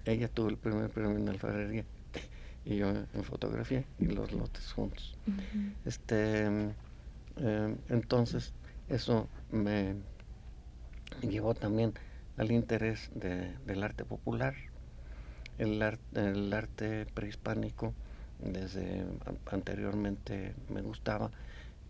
Ella 0.05 0.29
tuvo 0.29 0.49
el 0.49 0.57
primer 0.57 0.91
premio 0.91 1.19
en 1.19 1.29
alfarería 1.29 1.85
y 2.65 2.77
yo 2.77 2.89
en 2.91 3.25
fotografía 3.25 3.85
y 3.99 4.07
los 4.07 4.33
lotes 4.33 4.73
juntos. 4.73 5.17
Este, 5.85 6.45
em, 6.47 7.77
entonces, 7.89 8.53
eso 8.89 9.29
me 9.51 9.95
llevó 11.21 11.55
también 11.55 11.95
al 12.37 12.51
interés 12.51 13.11
del 13.15 13.83
arte 13.83 14.05
popular, 14.05 14.55
el, 15.59 15.83
arte 16.53 17.07
prehispánico 17.15 17.95
desde 18.39 19.05
anteriormente 19.51 20.55
me 20.69 20.83
gustaba, 20.83 21.31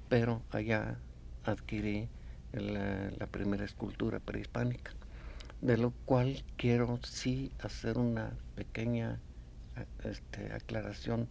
pero 0.08 0.42
allá 0.50 0.98
adquirí 1.44 2.08
la, 2.52 3.26
primera 3.28 3.64
escultura 3.64 4.20
prehispánica, 4.20 4.92
de 5.60 5.78
lo 5.78 5.92
cual 6.04 6.44
quiero 6.56 6.98
sí 7.02 7.52
hacer 7.60 7.98
una 7.98 8.32
pequeña 8.56 9.20
este, 10.04 10.52
aclaración 10.52 11.28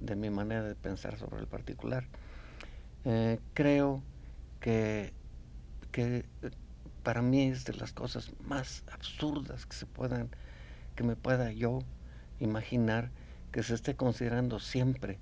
de 0.00 0.16
mi 0.16 0.30
manera 0.30 0.64
de 0.64 0.74
pensar 0.74 1.18
sobre 1.18 1.40
el 1.40 1.46
particular. 1.46 2.04
Eh, 3.04 3.38
creo 3.52 4.02
que, 4.60 5.12
que 5.92 6.24
para 7.04 7.22
mí 7.22 7.42
es 7.42 7.64
de 7.64 7.74
las 7.74 7.92
cosas 7.92 8.32
más 8.40 8.82
absurdas 8.90 9.66
que 9.66 9.76
se 9.76 9.86
puedan, 9.86 10.30
que 10.96 11.04
me 11.04 11.14
pueda 11.14 11.52
yo 11.52 11.80
imaginar 12.40 13.10
que 13.52 13.62
se 13.62 13.74
esté 13.74 13.94
considerando 13.94 14.58
siempre 14.58 15.18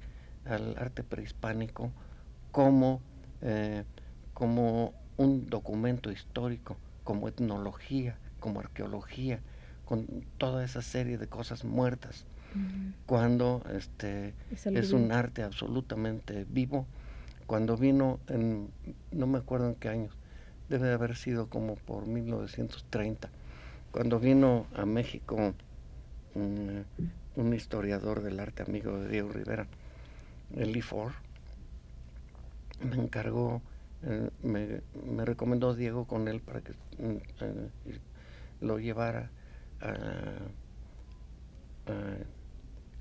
al 0.46 0.78
arte 0.78 1.02
prehispánico 1.04 1.92
como, 2.50 3.02
eh, 3.42 3.84
como 4.32 4.94
un 5.18 5.46
documento 5.50 6.10
histórico, 6.10 6.78
como 7.04 7.28
etnología, 7.28 8.16
como 8.40 8.60
arqueología, 8.60 9.40
con 9.84 10.06
toda 10.38 10.64
esa 10.64 10.80
serie 10.80 11.18
de 11.18 11.26
cosas 11.26 11.64
muertas, 11.64 12.24
cuando 13.06 13.62
este, 13.74 14.34
es, 14.64 14.92
un 14.92 15.10
arte 15.12 15.42
absolutamente 15.42 16.46
vivo. 16.48 16.86
Cuando 17.46 17.76
vino, 17.76 18.20
en, 18.28 18.70
no 19.10 19.26
me 19.26 19.38
acuerdo 19.38 19.68
en 19.68 19.74
qué 19.74 19.88
años, 19.88 20.16
debe 20.72 20.88
de 20.88 20.94
haber 20.94 21.16
sido 21.16 21.48
como 21.48 21.76
por 21.76 22.06
1930, 22.06 23.28
cuando 23.90 24.18
vino 24.18 24.66
a 24.74 24.86
México 24.86 25.54
un, 26.34 26.84
un 27.36 27.54
historiador 27.54 28.22
del 28.22 28.40
arte 28.40 28.62
amigo 28.62 28.98
de 28.98 29.08
Diego 29.08 29.30
Rivera, 29.30 29.66
el 30.56 30.82
Ford, 30.82 31.12
me 32.82 32.96
encargó 32.96 33.62
eh, 34.04 34.30
me, 34.42 35.24
recomendó 35.24 35.74
Diego 35.74 36.06
con 36.06 36.26
él 36.26 36.40
para 36.40 36.60
que 36.60 36.72
mm, 36.72 37.16
eh, 37.40 37.70
lo 38.60 38.78
llevara 38.80 39.30
a, 39.80 40.32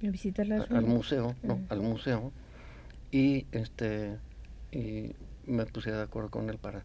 visitar 0.01 0.51
al 0.51 0.85
museo, 0.85 1.35
no, 1.43 1.53
ah. 1.53 1.73
al 1.73 1.81
museo. 1.81 2.31
Y 3.11 3.47
este 3.51 4.17
y 4.71 5.15
me 5.45 5.65
puse 5.65 5.91
de 5.91 6.01
acuerdo 6.01 6.29
con 6.29 6.49
él 6.49 6.57
para 6.57 6.83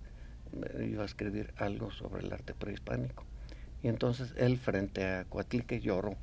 iba 0.80 1.02
a 1.02 1.06
escribir 1.06 1.52
algo 1.56 1.90
sobre 1.90 2.26
el 2.26 2.32
arte 2.32 2.54
prehispánico 2.54 3.24
y 3.82 3.88
entonces 3.88 4.34
él 4.36 4.58
frente 4.58 5.04
a 5.04 5.24
Coatlique 5.24 5.80
lloró 5.80 6.16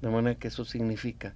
de 0.00 0.08
manera 0.08 0.38
que 0.38 0.48
eso 0.48 0.64
significa 0.64 1.34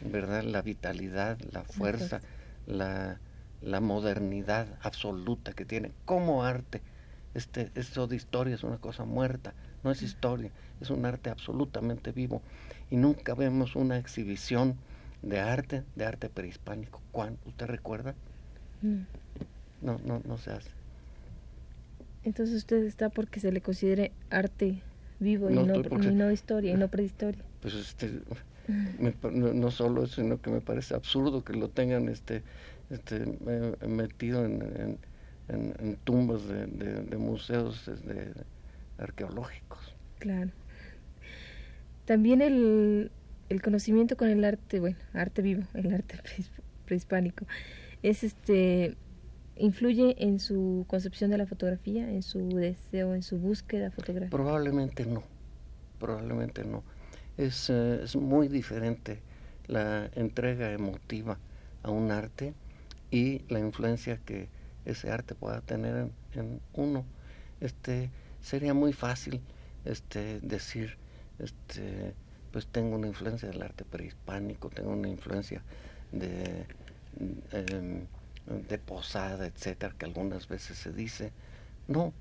verdad 0.00 0.42
la 0.42 0.62
vitalidad 0.62 1.38
la 1.52 1.64
fuerza 1.64 2.20
la 2.66 3.18
la 3.62 3.80
modernidad 3.80 4.66
absoluta 4.82 5.52
que 5.52 5.64
tiene 5.64 5.92
como 6.04 6.44
arte. 6.44 6.82
Este, 7.34 7.70
esto 7.74 8.06
de 8.06 8.16
historia 8.16 8.54
es 8.54 8.62
una 8.62 8.76
cosa 8.76 9.04
muerta, 9.04 9.54
no 9.82 9.90
es 9.90 10.02
historia, 10.02 10.50
es 10.80 10.90
un 10.90 11.06
arte 11.06 11.30
absolutamente 11.30 12.12
vivo. 12.12 12.42
Y 12.90 12.96
nunca 12.96 13.34
vemos 13.34 13.74
una 13.74 13.96
exhibición 13.96 14.76
de 15.22 15.40
arte, 15.40 15.84
de 15.94 16.04
arte 16.04 16.28
prehispánico. 16.28 17.00
¿Cuándo? 17.10 17.38
¿Usted 17.46 17.66
recuerda? 17.66 18.14
Mm. 18.82 18.98
No, 19.82 20.00
no, 20.04 20.22
no 20.24 20.38
se 20.38 20.52
hace. 20.52 20.70
Entonces 22.24 22.56
usted 22.56 22.84
está 22.84 23.10
porque 23.10 23.40
se 23.40 23.50
le 23.50 23.60
considere 23.60 24.12
arte 24.30 24.82
vivo 25.18 25.50
y, 25.50 25.54
no, 25.54 26.30
historia 26.30 26.72
y 26.72 26.76
no 26.76 26.88
prehistoria. 26.88 27.42
Pues 27.60 27.74
este, 27.74 28.20
no, 28.68 29.70
solo 29.70 30.04
eso, 30.04 30.22
sino 30.22 30.40
que 30.40 30.50
me 30.50 30.60
parece 30.60 30.94
absurdo 30.94 31.44
que 31.44 31.52
lo 31.52 31.68
tengan 31.68 32.08
este 32.08 32.42
este, 32.90 33.24
metido 33.86 34.44
en, 34.44 34.98
en, 35.48 35.96
tumbas 36.04 36.46
de, 36.46 36.66
de, 36.66 37.16
museos 37.16 37.86
de, 37.86 38.32
arqueológicos. 38.98 39.94
Claro. 40.18 40.50
También 42.04 42.42
el, 42.42 43.10
el, 43.48 43.62
conocimiento 43.62 44.16
con 44.16 44.28
el 44.28 44.44
arte, 44.44 44.78
bueno, 44.78 44.98
arte 45.14 45.40
vivo, 45.40 45.62
el 45.74 45.94
arte 45.94 46.18
prehispánico, 46.84 47.46
es 48.02 48.24
este 48.24 48.96
influye 49.56 50.16
en 50.18 50.40
su 50.40 50.84
concepción 50.88 51.30
de 51.30 51.38
la 51.38 51.46
fotografía, 51.46 52.10
en 52.10 52.22
su 52.22 52.48
deseo, 52.48 53.14
en 53.14 53.22
su 53.22 53.38
búsqueda 53.38 53.90
fotográfica. 53.90 54.36
Probablemente 54.36 55.06
no, 55.06 55.22
probablemente 55.98 56.64
no. 56.64 56.82
Es, 57.36 57.70
eh, 57.70 58.00
es 58.02 58.16
muy 58.16 58.48
diferente 58.48 59.20
la 59.66 60.10
entrega 60.14 60.72
emotiva 60.72 61.38
a 61.82 61.90
un 61.90 62.10
arte 62.10 62.54
y 63.10 63.42
la 63.48 63.58
influencia 63.58 64.18
que 64.24 64.48
ese 64.84 65.10
arte 65.10 65.34
pueda 65.34 65.60
tener 65.60 66.10
en, 66.34 66.60
uno. 66.74 67.04
Este, 67.60 68.10
sería 68.40 68.74
muy 68.74 68.92
fácil 68.92 69.40
este, 69.84 70.40
decir, 70.40 70.96
este, 71.38 72.14
pues 72.50 72.66
tengo 72.66 72.96
una 72.96 73.06
influencia 73.06 73.48
del 73.48 73.62
arte 73.62 73.84
prehispánico, 73.84 74.68
tengo 74.70 74.92
una 74.92 75.08
influencia 75.08 75.62
de, 76.10 76.66
em, 77.52 78.00
de 78.00 78.06
posada, 78.84 79.46
etcétera, 79.46 79.94
que 79.96 80.04
algunas 80.04 80.48
veces 80.48 80.78
se 80.78 80.92
dice. 80.92 81.32
No, 81.88 82.12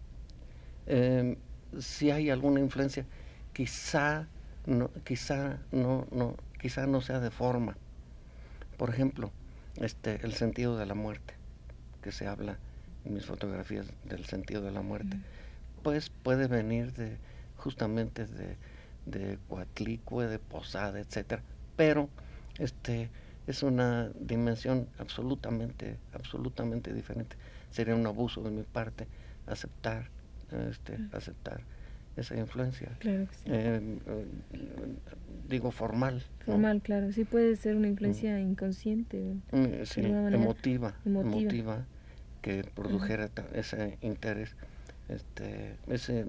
em, 0.87 1.35
si 1.79 2.11
hay 2.11 2.29
alguna 2.29 2.59
influencia, 2.59 3.05
quizá 3.53 4.27
no, 4.65 4.91
quizá 5.03 5.59
no, 5.71 6.07
no, 6.11 6.35
quizá 6.59 6.87
no 6.87 7.01
sea 7.01 7.19
de 7.19 7.31
forma. 7.31 7.77
Por 8.77 8.89
ejemplo, 8.89 9.31
este, 9.77 10.19
el 10.23 10.33
sentido 10.33 10.77
de 10.77 10.85
la 10.85 10.95
muerte, 10.95 11.33
que 12.01 12.11
se 12.11 12.27
habla 12.27 12.57
en 13.05 13.13
mis 13.13 13.25
fotografías 13.25 13.87
del 14.05 14.25
sentido 14.25 14.61
de 14.61 14.71
la 14.71 14.81
muerte, 14.81 15.17
pues 15.83 16.09
puede 16.09 16.47
venir 16.47 16.93
de 16.93 17.17
justamente 17.57 18.25
de, 18.25 18.57
de 19.05 19.37
Coatlicue, 19.47 20.27
de 20.27 20.39
Posada, 20.39 20.99
etcétera, 20.99 21.43
pero 21.75 22.09
este 22.57 23.09
es 23.47 23.63
una 23.63 24.09
dimensión 24.19 24.87
absolutamente, 24.97 25.97
absolutamente 26.13 26.93
diferente. 26.93 27.35
Sería 27.69 27.95
un 27.95 28.05
abuso 28.05 28.41
de 28.41 28.51
mi 28.51 28.63
parte 28.63 29.07
aceptar, 29.47 30.09
este, 30.69 30.97
aceptar 31.11 31.63
esa 32.17 32.35
influencia. 32.35 32.89
Claro 32.99 33.27
eh, 33.45 33.99
digo 35.51 35.71
formal. 35.71 36.23
Formal, 36.45 36.81
claro. 36.81 37.11
Sí 37.11 37.25
puede 37.25 37.55
ser 37.55 37.75
una 37.75 37.87
influencia 37.87 38.35
mm. 38.37 38.41
inconsciente. 38.41 39.35
Mm, 39.51 39.83
sí, 39.85 40.01
emotiva, 40.01 40.95
emotiva, 41.05 41.85
que 42.41 42.63
produjera 42.73 43.29
ese 43.53 43.97
interés, 44.01 44.55
este, 45.09 45.77
ese, 45.87 46.25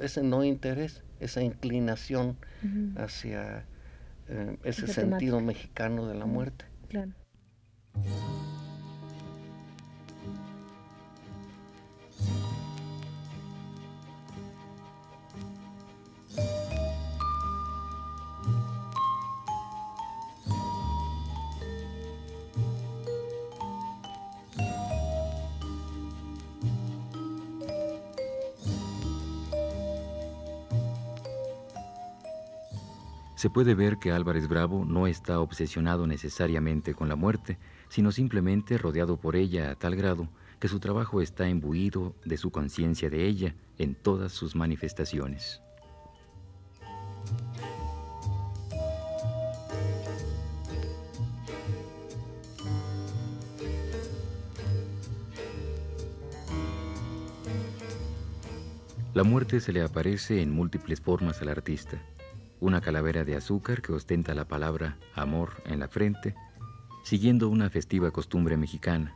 ese 0.00 0.22
no 0.22 0.44
interés, 0.44 1.02
esa 1.18 1.42
inclinación 1.42 2.36
hacia 2.96 3.64
eh, 4.28 4.58
ese 4.64 4.86
sentido 4.86 5.40
mexicano 5.40 6.06
de 6.06 6.14
la 6.14 6.26
muerte. 6.26 6.66
Claro. 6.88 7.12
Se 33.38 33.50
puede 33.50 33.76
ver 33.76 33.98
que 33.98 34.10
Álvarez 34.10 34.48
Bravo 34.48 34.84
no 34.84 35.06
está 35.06 35.38
obsesionado 35.38 36.08
necesariamente 36.08 36.92
con 36.92 37.08
la 37.08 37.14
muerte, 37.14 37.56
sino 37.88 38.10
simplemente 38.10 38.78
rodeado 38.78 39.16
por 39.16 39.36
ella 39.36 39.70
a 39.70 39.74
tal 39.76 39.94
grado 39.94 40.28
que 40.58 40.66
su 40.66 40.80
trabajo 40.80 41.22
está 41.22 41.48
imbuido 41.48 42.16
de 42.24 42.36
su 42.36 42.50
conciencia 42.50 43.08
de 43.10 43.28
ella 43.28 43.54
en 43.78 43.94
todas 43.94 44.32
sus 44.32 44.56
manifestaciones. 44.56 45.62
La 59.14 59.22
muerte 59.22 59.60
se 59.60 59.72
le 59.72 59.82
aparece 59.82 60.42
en 60.42 60.50
múltiples 60.50 61.00
formas 61.00 61.40
al 61.40 61.50
artista. 61.50 62.02
Una 62.60 62.80
calavera 62.80 63.24
de 63.24 63.36
azúcar 63.36 63.82
que 63.82 63.92
ostenta 63.92 64.34
la 64.34 64.48
palabra 64.48 64.98
amor 65.14 65.62
en 65.64 65.78
la 65.78 65.86
frente, 65.86 66.34
siguiendo 67.04 67.48
una 67.48 67.70
festiva 67.70 68.10
costumbre 68.10 68.56
mexicana. 68.56 69.14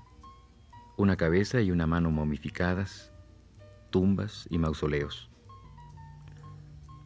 Una 0.96 1.16
cabeza 1.16 1.60
y 1.60 1.72
una 1.72 1.88
mano 1.88 2.12
momificadas, 2.12 3.12
tumbas 3.90 4.46
y 4.48 4.58
mausoleos. 4.58 5.28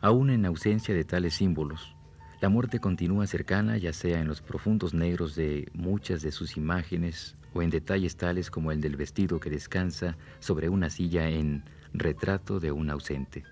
Aún 0.02 0.28
en 0.28 0.44
ausencia 0.44 0.94
de 0.94 1.04
tales 1.04 1.34
símbolos, 1.34 1.96
la 2.42 2.50
muerte 2.50 2.80
continúa 2.80 3.26
cercana 3.26 3.78
ya 3.78 3.94
sea 3.94 4.20
en 4.20 4.28
los 4.28 4.42
profundos 4.42 4.92
negros 4.92 5.36
de 5.36 5.70
muchas 5.72 6.20
de 6.20 6.32
sus 6.32 6.58
imágenes 6.58 7.34
o 7.54 7.62
en 7.62 7.70
detalles 7.70 8.18
tales 8.18 8.50
como 8.50 8.72
el 8.72 8.82
del 8.82 8.96
vestido 8.96 9.40
que 9.40 9.48
descansa 9.48 10.18
sobre 10.38 10.68
una 10.68 10.90
silla 10.90 11.30
en 11.30 11.64
Retrato 11.94 12.60
de 12.60 12.72
un 12.72 12.90
ausente. 12.90 13.44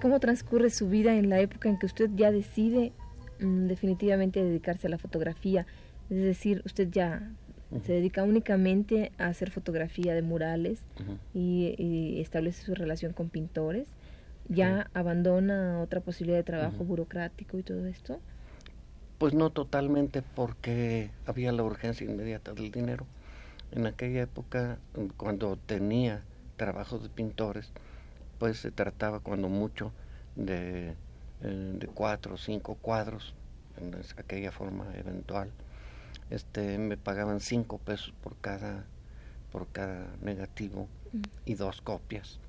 ¿Cómo 0.00 0.20
transcurre 0.20 0.70
su 0.70 0.88
vida 0.88 1.14
en 1.16 1.28
la 1.28 1.40
época 1.40 1.68
en 1.68 1.78
que 1.78 1.86
usted 1.86 2.10
ya 2.14 2.30
decide 2.32 2.92
mm, 3.40 3.66
definitivamente 3.66 4.42
dedicarse 4.42 4.86
a 4.86 4.90
la 4.90 4.98
fotografía? 4.98 5.66
Es 6.08 6.22
decir, 6.22 6.62
usted 6.64 6.88
ya 6.90 7.30
se 7.84 7.92
dedica 7.92 8.24
únicamente 8.24 9.12
a 9.18 9.26
hacer 9.26 9.52
fotografía 9.52 10.12
de 10.12 10.22
murales 10.22 10.80
y, 11.32 12.20
establece 12.20 12.64
su 12.64 12.74
relación 12.74 13.12
con 13.12 13.28
pintores 13.28 13.86
ya 14.50 14.90
abandona 14.94 15.80
otra 15.80 16.00
posibilidad 16.00 16.38
de 16.38 16.44
trabajo 16.44 16.84
burocrático 16.84 17.58
y 17.58 17.62
todo 17.62 17.86
esto? 17.86 18.18
Pues 19.18 19.32
no 19.32 19.50
totalmente 19.50 20.22
porque 20.22 21.10
había 21.26 21.52
la 21.52 21.62
urgencia 21.62 22.04
inmediata 22.04 22.52
del 22.52 22.72
dinero. 22.72 23.06
En 23.70 23.86
aquella 23.86 24.22
época, 24.22 24.78
cuando 25.16 25.56
tenía 25.56 26.24
trabajo 26.56 26.98
de 26.98 27.08
pintores, 27.08 27.70
pues 28.40 28.58
se 28.58 28.72
trataba 28.72 29.20
cuando 29.20 29.48
mucho 29.48 29.92
de, 30.34 30.96
eh, 31.42 31.72
de 31.78 31.86
cuatro 31.86 32.34
o 32.34 32.38
cinco 32.38 32.74
cuadros, 32.74 33.34
en 33.76 33.94
aquella 34.16 34.50
forma 34.50 34.86
eventual. 34.96 35.52
Este, 36.30 36.78
me 36.78 36.96
pagaban 36.96 37.40
cinco 37.40 37.78
pesos 37.78 38.12
por 38.24 38.36
cada, 38.38 38.86
por 39.52 39.68
cada 39.68 40.08
negativo 40.22 40.88
y 41.44 41.54
dos 41.54 41.82
copias 41.82 42.40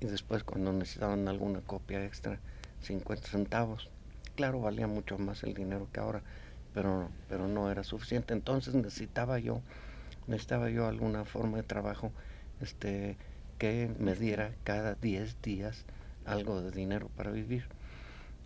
y 0.00 0.06
después 0.06 0.44
cuando 0.44 0.72
necesitaban 0.72 1.26
alguna 1.28 1.60
copia 1.60 2.04
extra, 2.04 2.38
50 2.82 3.28
centavos. 3.28 3.88
Claro, 4.34 4.60
valía 4.60 4.86
mucho 4.86 5.18
más 5.18 5.42
el 5.42 5.54
dinero 5.54 5.88
que 5.92 6.00
ahora, 6.00 6.22
pero, 6.72 7.10
pero 7.28 7.48
no 7.48 7.70
era 7.70 7.84
suficiente. 7.84 8.32
Entonces 8.32 8.74
necesitaba 8.74 9.38
yo, 9.38 9.60
necesitaba 10.26 10.70
yo 10.70 10.86
alguna 10.86 11.24
forma 11.24 11.58
de 11.58 11.62
trabajo 11.62 12.12
este, 12.60 13.16
que 13.60 13.94
me 13.98 14.14
diera 14.14 14.54
cada 14.64 14.94
10 14.94 15.42
días 15.42 15.84
algo 16.24 16.62
de 16.62 16.70
dinero 16.70 17.10
para 17.14 17.30
vivir. 17.30 17.64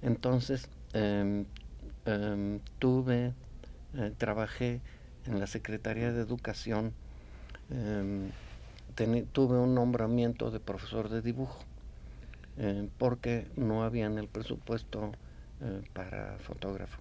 Entonces 0.03 0.69
em, 0.93 1.47
em, 2.05 2.59
tuve, 2.81 3.33
eh, 3.95 4.13
trabajé 4.19 4.81
en 5.27 5.39
la 5.39 5.47
Secretaría 5.47 6.13
de 6.13 6.21
Educación 6.21 6.93
em, 7.71 8.33
tuve 9.33 9.57
un 9.57 9.75
nombramiento 9.75 10.51
de 10.51 10.59
profesor 10.59 11.09
de 11.09 11.23
dibujo 11.23 11.61
eh, 12.59 12.89
porque 12.99 13.47
no 13.57 13.85
había 13.85 14.07
en 14.07 14.19
el 14.19 14.27
presupuesto 14.27 15.13
eh, 15.61 15.83
para 15.93 16.39
fotógrafo. 16.41 16.99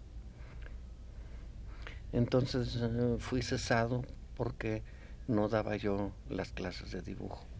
Entonces 2.11 2.77
fui 3.17 3.41
cesado 3.41 4.03
porque 4.37 4.83
no 5.27 5.49
daba 5.49 5.77
yo 5.77 6.11
las 6.29 6.51
clases 6.51 6.91
de 6.91 7.01
dibujo. 7.01 7.52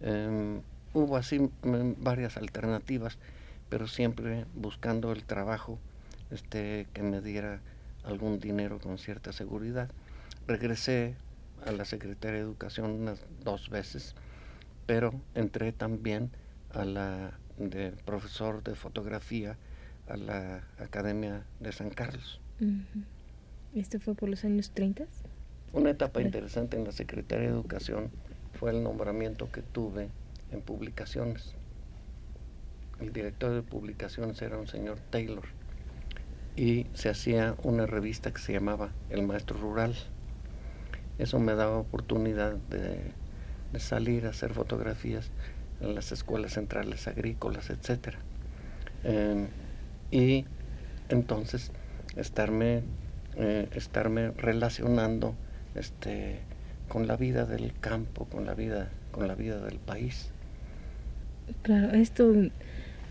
Em, 0.00 0.60
hubo 0.94 1.16
así 1.16 1.38
mm, 1.38 2.02
varias 2.02 2.36
alternativas, 2.36 3.18
pero 3.68 3.86
siempre 3.88 4.46
buscando 4.54 5.12
el 5.12 5.24
trabajo 5.24 5.78
este, 6.30 6.86
que 6.92 7.02
me 7.02 7.20
diera 7.20 7.60
algún 8.04 8.38
dinero 8.38 8.78
con 8.78 8.98
cierta 8.98 9.32
seguridad. 9.32 9.90
Regresé 10.46 11.14
a 11.64 11.72
la 11.72 11.84
Secretaría 11.84 12.38
de 12.38 12.44
Educación 12.44 12.90
unas 12.90 13.24
dos 13.42 13.70
veces, 13.70 14.14
pero 14.86 15.12
entré 15.34 15.72
también 15.72 16.30
a 16.72 16.84
la 16.84 17.38
de 17.58 17.92
profesor 18.04 18.62
de 18.62 18.74
fotografía 18.74 19.56
a 20.08 20.16
la 20.16 20.64
Academia 20.78 21.44
de 21.60 21.72
San 21.72 21.90
Carlos. 21.90 22.40
¿Esto 23.74 23.98
fue 23.98 24.14
por 24.14 24.28
los 24.28 24.44
años 24.44 24.70
30? 24.70 25.04
Una 25.72 25.90
etapa 25.90 26.22
interesante 26.22 26.76
en 26.76 26.84
la 26.84 26.92
Secretaría 26.92 27.48
de 27.48 27.52
Educación 27.54 28.10
fue 28.58 28.70
el 28.70 28.82
nombramiento 28.82 29.50
que 29.50 29.62
tuve 29.62 30.08
en 30.52 30.62
publicaciones. 30.62 31.54
El 33.00 33.12
director 33.12 33.52
de 33.52 33.62
publicaciones 33.62 34.40
era 34.42 34.56
un 34.56 34.66
señor 34.66 34.98
Taylor 35.10 35.44
y 36.56 36.86
se 36.94 37.10
hacía 37.10 37.54
una 37.62 37.86
revista 37.86 38.32
que 38.32 38.40
se 38.40 38.52
llamaba 38.52 38.90
El 39.10 39.26
Maestro 39.26 39.58
Rural 39.58 39.94
eso 41.18 41.38
me 41.38 41.54
daba 41.54 41.78
oportunidad 41.78 42.54
de, 42.70 43.12
salir 43.78 44.26
a 44.26 44.30
hacer 44.30 44.54
fotografías 44.54 45.30
en 45.80 45.94
las 45.94 46.10
escuelas 46.10 46.54
centrales 46.54 47.08
agrícolas, 47.08 47.68
etcétera. 47.68 48.18
Em, 49.04 49.48
y 50.10 50.46
entonces 51.10 51.72
estarme, 52.16 52.82
eh, 53.36 53.68
estarme 53.72 54.30
relacionando 54.30 55.34
este, 55.74 56.40
con 56.88 57.06
la 57.06 57.16
vida 57.16 57.44
del 57.44 57.72
campo, 57.80 58.26
con 58.26 58.46
la 58.46 58.54
vida, 58.54 58.90
con 59.10 59.28
la 59.28 59.34
vida 59.34 59.58
del 59.64 59.78
país. 59.78 60.30
Claro, 61.62 61.92
esto 61.92 62.32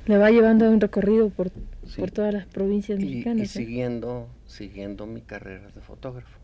le 0.05 0.17
va 0.17 0.29
llevando 0.31 0.65
a 0.65 0.69
un 0.69 0.81
recorrido 0.81 1.29
por, 1.29 1.51
por 1.97 2.11
todas 2.11 2.33
las 2.33 2.45
provincias 2.45 2.99
mexicanas. 2.99 3.39
Y, 3.39 3.43
¿eh? 3.43 3.65
siguiendo, 3.65 4.27
siguiendo 4.45 5.05
mi 5.05 5.21
carrera 5.21 5.67
de 5.73 5.81
fotógrafo. 5.81 6.39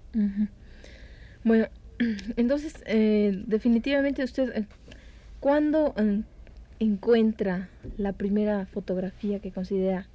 Bueno, 1.43 1.67
entonces, 2.35 2.75
eh, 2.85 3.43
definitivamente 3.47 4.23
usted, 4.23 4.55
eh, 4.55 4.65
¿cuándo 5.39 5.93
eh, 5.97 6.21
encuentra 6.79 7.69
la 7.97 8.13
primera 8.13 8.65
fotografía 8.65 9.39
que 9.39 9.51
considera 9.51 10.07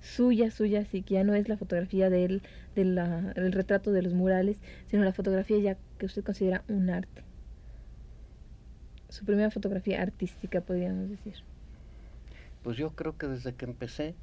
suya, 0.00 0.50
suya, 0.50 0.80
así 0.80 1.02
que 1.02 1.14
ya 1.14 1.24
no 1.24 1.34
es 1.34 1.48
la 1.48 1.56
fotografía 1.56 2.10
de 2.10 2.24
él, 2.24 2.42
del 2.74 3.52
retrato 3.52 3.90
de 3.90 4.02
los 4.02 4.12
murales, 4.12 4.58
sino 4.90 5.02
la 5.02 5.12
fotografía 5.12 5.58
ya 5.58 5.76
que 5.98 6.06
usted 6.06 6.24
considera 6.24 6.64
un 6.68 6.90
arte? 6.90 7.22
Su 9.08 9.24
primera 9.24 9.50
fotografía 9.50 10.02
artística, 10.02 10.60
podríamos 10.60 11.08
decir. 11.08 11.34
Pues 12.62 12.76
yo 12.76 12.90
creo 12.90 13.16
que 13.16 13.26
desde 13.26 13.54
que 13.54 13.64
empecé, 13.64 14.14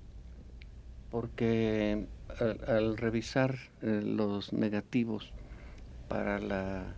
porque 1.12 2.07
al 2.67 2.97
revisar 2.97 3.55
los 3.81 4.51
negativos, 4.53 5.34
para 6.12 6.39
la, 6.39 6.93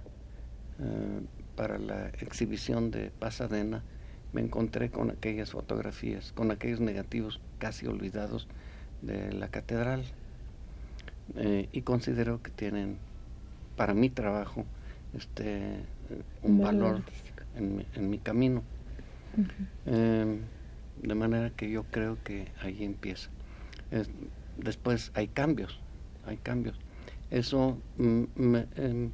eh, 0.79 1.21
para 1.55 1.77
la 1.77 2.07
exhibición 2.19 2.89
de 2.89 3.11
Pasadena, 3.11 3.83
me 4.31 4.41
encontré 4.41 4.89
con 4.89 5.11
aquellas 5.11 5.51
fotografías, 5.51 6.31
con 6.31 6.49
aquellos 6.49 6.79
negativos 6.79 7.39
casi 7.59 7.85
olvidados 7.85 8.47
de 9.03 9.31
la 9.33 9.49
catedral. 9.49 10.03
Eh, 11.35 11.69
y 11.71 11.81
considero 11.83 12.41
que 12.41 12.49
tienen, 12.49 12.97
para 13.75 13.93
mi 13.93 14.09
trabajo, 14.09 14.65
este, 15.15 15.79
un, 16.41 16.59
valor, 16.59 17.01
en 17.55 18.09
mi, 18.09 18.17
camino. 18.17 18.63
Em, 19.85 20.39
de 21.01 21.15
manera 21.15 21.49
que 21.49 21.69
yo 21.69 21.83
creo 21.83 22.17
que 22.23 22.47
ahí 22.61 22.83
empieza. 22.83 23.29
después 24.57 25.11
hay 25.15 25.27
cambios, 25.27 25.79
hay 26.25 26.37
cambios 26.37 26.79
eso 27.33 27.79
mm, 27.97 28.55
em, 28.75 29.11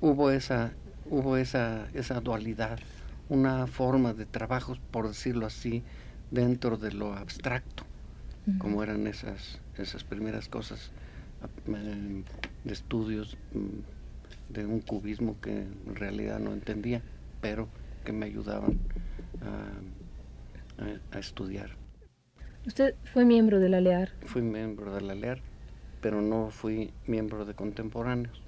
hubo 0.00 0.30
esa 0.30 0.72
hubo 1.10 1.36
esa 1.36 1.88
esa 1.92 2.20
dualidad 2.20 2.78
una 3.28 3.66
forma 3.66 4.14
de 4.14 4.26
trabajo 4.26 4.76
por 4.92 5.08
decirlo 5.08 5.46
así 5.46 5.82
dentro 6.30 6.76
de 6.76 6.92
lo 6.92 7.14
abstracto 7.14 7.84
como 8.58 8.84
eran 8.84 9.08
esas 9.08 9.58
esas 9.76 10.04
primeras 10.04 10.48
cosas 10.48 10.92
em, 11.66 12.22
de 12.66 12.74
estudios 12.74 13.38
mm, 13.54 14.52
de 14.52 14.66
un 14.66 14.80
cubismo 14.80 15.40
que 15.40 15.62
en 15.62 15.96
realidad 15.96 16.38
no 16.38 16.52
entendía 16.52 17.00
pero 17.40 17.68
que 18.04 18.12
me 18.12 18.26
ayudaban 18.26 18.78
a, 19.42 21.16
a 21.16 21.18
estudiar 21.18 21.70
usted 22.66 22.94
fue 23.12 23.24
miembro 23.24 23.58
de 23.58 23.70
la 23.70 23.80
LEAR 23.80 24.10
fui 24.26 24.42
miembro 24.42 24.94
de 24.94 25.00
la 25.00 25.14
LEAR 25.14 25.40
pero 26.06 26.22
no 26.22 26.50
fui 26.50 26.92
miembro 27.08 27.44
de 27.44 27.54
contemporáneos. 27.54 28.40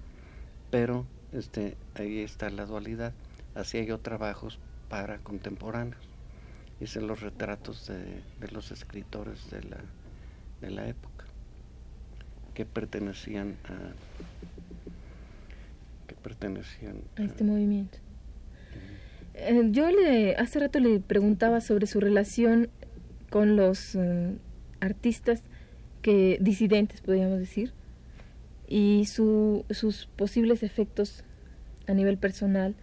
Pero 0.70 1.06
este, 1.32 1.76
ahí 1.96 2.20
está 2.20 2.50
la 2.50 2.66
dualidad. 2.66 3.12
Hacía 3.56 3.82
yo 3.82 3.98
trabajos 3.98 4.60
para 4.88 5.18
contemporáneos. 5.18 6.00
hice 6.80 7.00
los 7.00 7.20
retratos 7.20 7.88
de, 7.88 8.22
los 8.52 8.70
escritores 8.70 9.50
de 9.50 9.64
la, 9.64 9.78
de 10.60 10.70
la 10.70 10.86
época 10.86 11.17
que 12.58 12.66
pertenecían 12.66 13.54
a 13.66 13.76
que 16.08 16.16
pertenecían 16.16 17.02
a 17.14 17.22
este 17.22 17.44
movimiento. 17.44 17.98
Eh, 19.34 19.68
yo 19.70 19.88
le 19.92 20.34
hace 20.34 20.58
rato 20.58 20.80
le 20.80 20.98
preguntaba 20.98 21.60
sobre 21.60 21.86
su 21.86 22.00
relación 22.00 22.68
con 23.30 23.54
los 23.54 23.94
eh, 23.94 24.34
artistas 24.80 25.44
que 26.02 26.38
disidentes 26.40 27.00
podríamos 27.00 27.38
decir 27.38 27.72
y 28.66 29.04
su, 29.06 29.64
sus 29.70 30.06
posibles 30.16 30.64
efectos 30.64 31.22
a 31.86 31.94
nivel 31.94 32.18
personal 32.18 32.74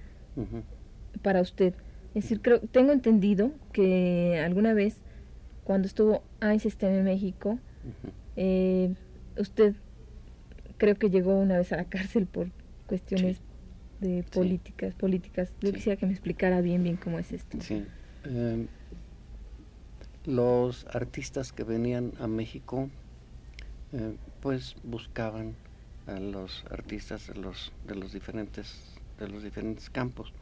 para 1.22 1.42
usted. 1.42 1.74
Es 2.14 2.24
decir, 2.24 2.40
creo, 2.42 2.62
tengo 2.62 2.94
entendido 2.94 3.52
que 3.74 4.42
alguna 4.42 4.74
vez 4.74 5.00
cuando 5.66 5.86
estuvo 5.86 6.24
Einstein 6.40 6.94
en 6.94 7.04
México, 7.04 7.60
eh, 8.38 8.94
usted 9.38 9.76
creo 10.78 10.96
que 10.96 11.10
llegó 11.10 11.38
una 11.38 11.58
vez 11.58 11.72
a 11.72 11.78
la 11.78 11.86
cárcel 11.86 12.28
por 12.28 12.52
cuestiones 12.88 13.42
de 14.00 14.24
políticas, 14.24 14.94
políticas. 14.96 15.54
Yo 15.62 15.72
quisiera 15.72 15.98
que 15.98 16.06
me 16.06 16.12
explicara 16.12 16.62
bien, 16.62 16.84
bien 16.84 16.98
cómo 16.98 17.20
es 17.20 17.32
esto. 17.32 17.58
Sí. 17.62 17.86
Em, 18.26 18.68
los 20.26 20.86
artistas 20.88 21.52
que 21.52 21.64
venían 21.64 22.14
a 22.20 22.28
México, 22.28 22.90
eh, 23.94 24.16
pues 24.42 24.76
buscaban 24.84 25.56
a 26.08 26.20
los 26.20 26.66
artistas 26.70 27.28
de 27.28 27.36
los 27.36 27.72
de 27.88 27.96
los 27.96 28.12
diferentes 28.14 28.96
de 29.20 29.28
los 29.28 29.44
diferentes 29.44 29.90
campos. 29.90 30.34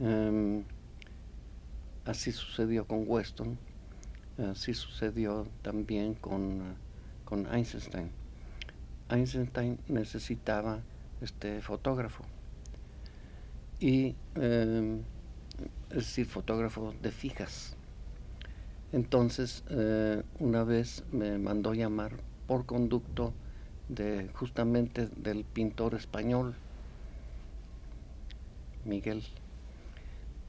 Em, 0.00 0.64
así 2.04 2.32
sucedió 2.32 2.86
con 2.86 3.04
Weston, 3.06 3.58
así 4.38 4.72
sucedió 4.72 5.46
también 5.62 6.14
con, 6.14 6.76
con 7.24 7.52
Einstein. 7.52 8.10
Einstein 9.08 9.78
necesitaba 9.88 10.80
este 11.20 11.60
fotógrafo. 11.62 12.24
Y 13.80 14.14
es 15.90 15.96
decir 15.96 16.26
fotógrafo 16.26 16.94
de 17.02 17.10
fijas. 17.10 17.76
Entonces 18.92 19.64
eh, 19.70 20.22
una 20.38 20.64
vez 20.64 21.04
me 21.12 21.38
mandó 21.38 21.74
llamar 21.74 22.12
por 22.46 22.66
conducto 22.66 23.34
de 23.88 24.28
justamente 24.34 25.08
del 25.08 25.44
pintor 25.44 25.94
español 25.94 26.54
Miguel 28.84 29.22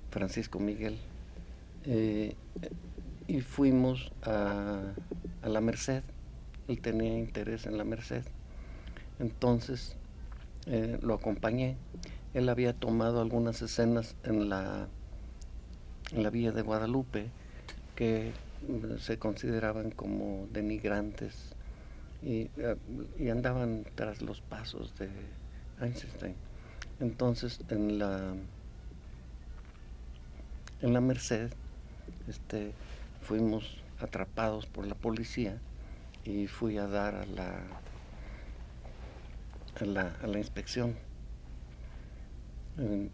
Francisco 0.10 0.60
Miguel 0.60 0.98
eh, 1.86 2.36
y 3.28 3.42
fuimos 3.42 4.12
a, 4.24 4.94
a 5.42 5.50
la 5.50 5.62
Merced. 5.62 6.04
Él 6.68 6.82
tenía 6.82 7.18
interés 7.18 7.66
en 7.66 7.78
la 7.78 7.84
Merced 7.84 8.24
entonces 9.20 9.96
eh, 10.66 10.98
lo 11.02 11.14
acompañé. 11.14 11.78
Él 12.34 12.50
había 12.50 12.74
tomado 12.74 13.22
algunas 13.22 13.62
escenas 13.62 14.16
en 14.24 14.50
la, 14.50 14.88
en 16.12 16.24
la 16.24 16.30
Villa 16.30 16.52
de 16.52 16.62
Guadalupe 16.62 17.30
que 17.96 18.32
mm, 18.68 18.98
se 18.98 19.18
consideraban 19.18 19.92
como 19.92 20.48
denigrantes 20.52 21.56
y, 22.22 22.50
eh, 22.58 22.76
y, 23.18 23.30
andaban 23.30 23.86
tras 23.96 24.22
los 24.22 24.42
pasos 24.42 24.94
de 24.98 25.10
Einstein. 25.82 26.36
Entonces 27.00 27.62
en 27.70 27.98
la 27.98 28.34
en 30.82 30.94
la 30.94 31.02
Merced 31.02 31.52
este, 32.28 32.74
fuimos 33.22 33.78
atrapados 34.00 34.66
por 34.66 34.88
la 34.88 34.96
policía 34.96 35.58
y 36.24 36.48
fui 36.48 36.78
a 36.78 36.88
dar 36.88 37.16
a 37.16 37.26
la 37.26 37.60
a 39.82 39.86
la, 39.86 40.16
a 40.22 40.28
la 40.28 40.38
inspección. 40.38 40.96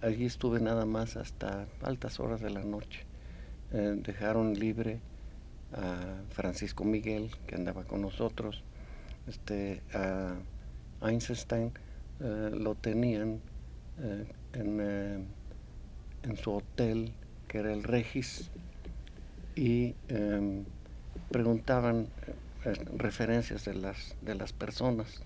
allí 0.01 0.25
estuve 0.25 0.59
nada 0.59 0.85
más 0.85 1.17
hasta 1.17 1.67
altas 1.81 2.19
horas 2.19 2.41
de 2.41 2.49
la 2.49 2.63
noche. 2.63 3.01
Eh, 3.71 3.95
dejaron 3.97 4.53
libre 4.53 4.99
a 5.73 6.21
Francisco 6.29 6.83
Miguel, 6.83 7.31
que 7.47 7.55
andaba 7.55 7.83
con 7.83 8.01
nosotros. 8.01 8.63
Este, 9.27 9.81
a 9.93 10.35
Einstein 11.01 11.71
eh, 12.19 12.51
lo 12.53 12.75
tenían 12.75 13.41
eh, 13.99 14.25
en, 14.53 15.27
en, 16.23 16.37
su 16.37 16.53
hotel, 16.53 17.11
que 17.47 17.59
era 17.59 17.73
el 17.73 17.83
Regis, 17.83 18.51
y 19.55 19.95
em, 20.09 20.65
preguntaban 21.31 22.07
referencias 22.97 23.65
de 23.65 23.73
las, 23.73 24.15
de 24.21 24.35
las 24.35 24.53
personas 24.53 25.23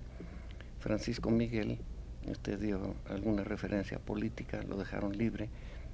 Francisco 0.80 1.30
Miguel 1.30 1.80
este, 2.26 2.58
dio 2.58 2.96
alguna 3.10 3.44
referencia 3.44 4.00
política, 4.00 4.62
lo 4.63 4.78
dejaron 4.78 5.18
libre, 5.18 5.50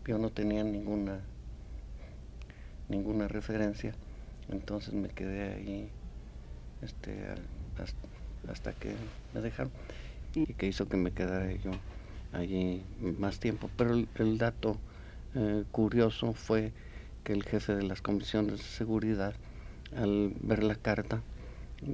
yo 0.05 0.17
no 0.17 0.29
tenía 0.29 0.63
ninguna, 0.63 1.19
ninguna 2.89 3.27
referencia, 3.27 3.93
entonces 4.49 4.93
me 4.93 5.09
quedé 5.09 5.53
ahí 5.53 5.89
este, 6.81 7.25
hasta, 8.47 8.73
que 8.73 8.93
me 9.33 9.41
dejaron. 9.41 9.71
Y 10.35 10.53
que 10.53 10.67
hizo 10.67 10.87
que 10.87 10.97
me 10.97 11.11
quedara 11.11 11.51
yo 11.53 11.71
allí 12.33 12.83
más 13.17 13.39
tiempo. 13.39 13.69
Pero 13.77 13.93
el, 14.15 14.37
dato 14.37 14.77
eh, 15.33 15.63
curioso 15.71 16.33
fue 16.33 16.73
que 17.23 17.33
el 17.33 17.43
jefe 17.43 17.75
de 17.75 17.83
las 17.83 18.01
comisiones 18.01 18.57
de 18.57 18.63
seguridad, 18.63 19.33
al 19.95 20.33
ver 20.41 20.63
la 20.63 20.75
carta, 20.75 21.21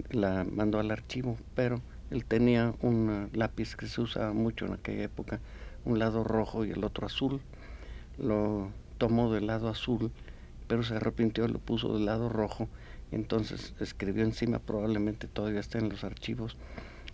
la 0.10 0.44
mandó 0.44 0.80
al 0.80 0.92
archivo, 0.92 1.38
pero 1.56 1.82
él 2.12 2.26
tenía 2.26 2.74
un 2.82 3.30
lápiz 3.34 3.76
que 3.76 3.88
se 3.88 4.02
usaba 4.02 4.34
mucho 4.34 4.66
en 4.66 4.74
aquella 4.74 5.04
época, 5.04 5.40
un 5.86 5.98
lado 5.98 6.24
rojo 6.24 6.66
y 6.66 6.72
el 6.72 6.84
otro 6.84 7.08
azul. 7.08 7.40
Lo 8.18 8.70
tomó 8.98 9.34
del 9.34 9.48
lado 9.48 9.70
azul, 9.70 10.12
pero 10.68 10.84
se 10.84 10.96
arrepintió 10.96 11.46
y 11.46 11.48
lo 11.48 11.60
puso 11.60 11.94
del 11.94 12.06
lado 12.06 12.30
rojo. 12.30 12.68
entonces 13.12 13.74
escribió 13.80 14.24
encima, 14.24 14.60
probablemente 14.60 15.28
todavía 15.28 15.60
está 15.60 15.80
en 15.80 15.90
los 15.90 16.04
archivos, 16.04 16.56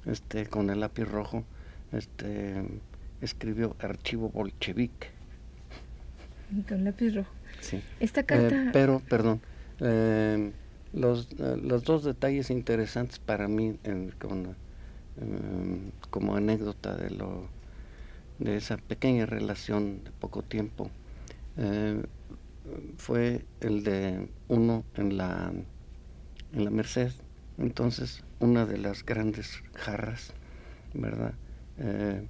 este, 0.06 0.46
con 0.48 0.70
el 0.70 0.80
lápiz 0.80 1.06
rojo, 1.06 1.44
este, 1.92 2.64
escribió 3.22 3.76
archivo 3.80 4.30
bolchevique. 4.30 5.10
Con 6.68 6.84
lápiz 6.84 7.16
rojo. 7.16 7.32
Sí. 7.62 7.82
Esta 8.00 8.24
carta. 8.24 8.56
Eh, 8.56 8.70
pero, 8.74 9.02
perdón, 9.10 9.42
eh, 9.80 10.52
los, 10.94 11.30
eh, 11.40 11.58
los 11.62 11.84
dos 11.84 12.04
detalles 12.04 12.50
interesantes 12.50 13.20
para 13.20 13.48
mí 13.48 13.78
en, 13.84 14.12
con 14.20 14.56
Em, 15.20 15.92
como 16.12 16.36
anécdota 16.36 16.96
de 16.96 17.10
lo 17.10 17.50
de 18.38 18.56
esa 18.56 18.78
pequeña 18.78 19.26
relación 19.26 20.04
de 20.04 20.12
poco 20.12 20.44
tiempo 20.44 20.92
eh, 21.58 22.04
fue 22.98 23.46
el 23.60 23.84
de 23.84 24.30
uno 24.48 24.84
en 24.96 25.18
la 25.18 25.52
en 26.54 26.64
la 26.64 26.70
Merced. 26.70 27.12
Entonces 27.58 28.24
una 28.40 28.68
de 28.68 28.78
las 28.78 29.04
grandes 29.04 29.64
jarras 29.74 30.34
verdad 30.94 31.34
eh, 31.80 32.28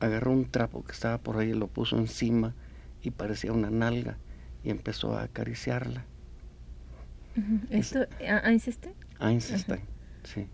agarró 0.00 0.32
un 0.32 0.46
trapo 0.46 0.84
que 0.84 0.92
estaba 0.92 1.18
por 1.18 1.36
ahí 1.36 1.52
lo 1.52 1.66
puso 1.66 1.98
encima 1.98 2.54
y 3.02 3.10
parecía 3.10 3.52
una 3.52 3.70
nalga 3.70 4.16
y 4.64 4.70
empezó 4.70 5.16
a 5.16 5.24
acariciarla. 5.24 6.06
¿Esto, 7.68 8.06
Einstein? 8.20 8.94
Einstein, 9.20 9.82
sí 10.24 10.48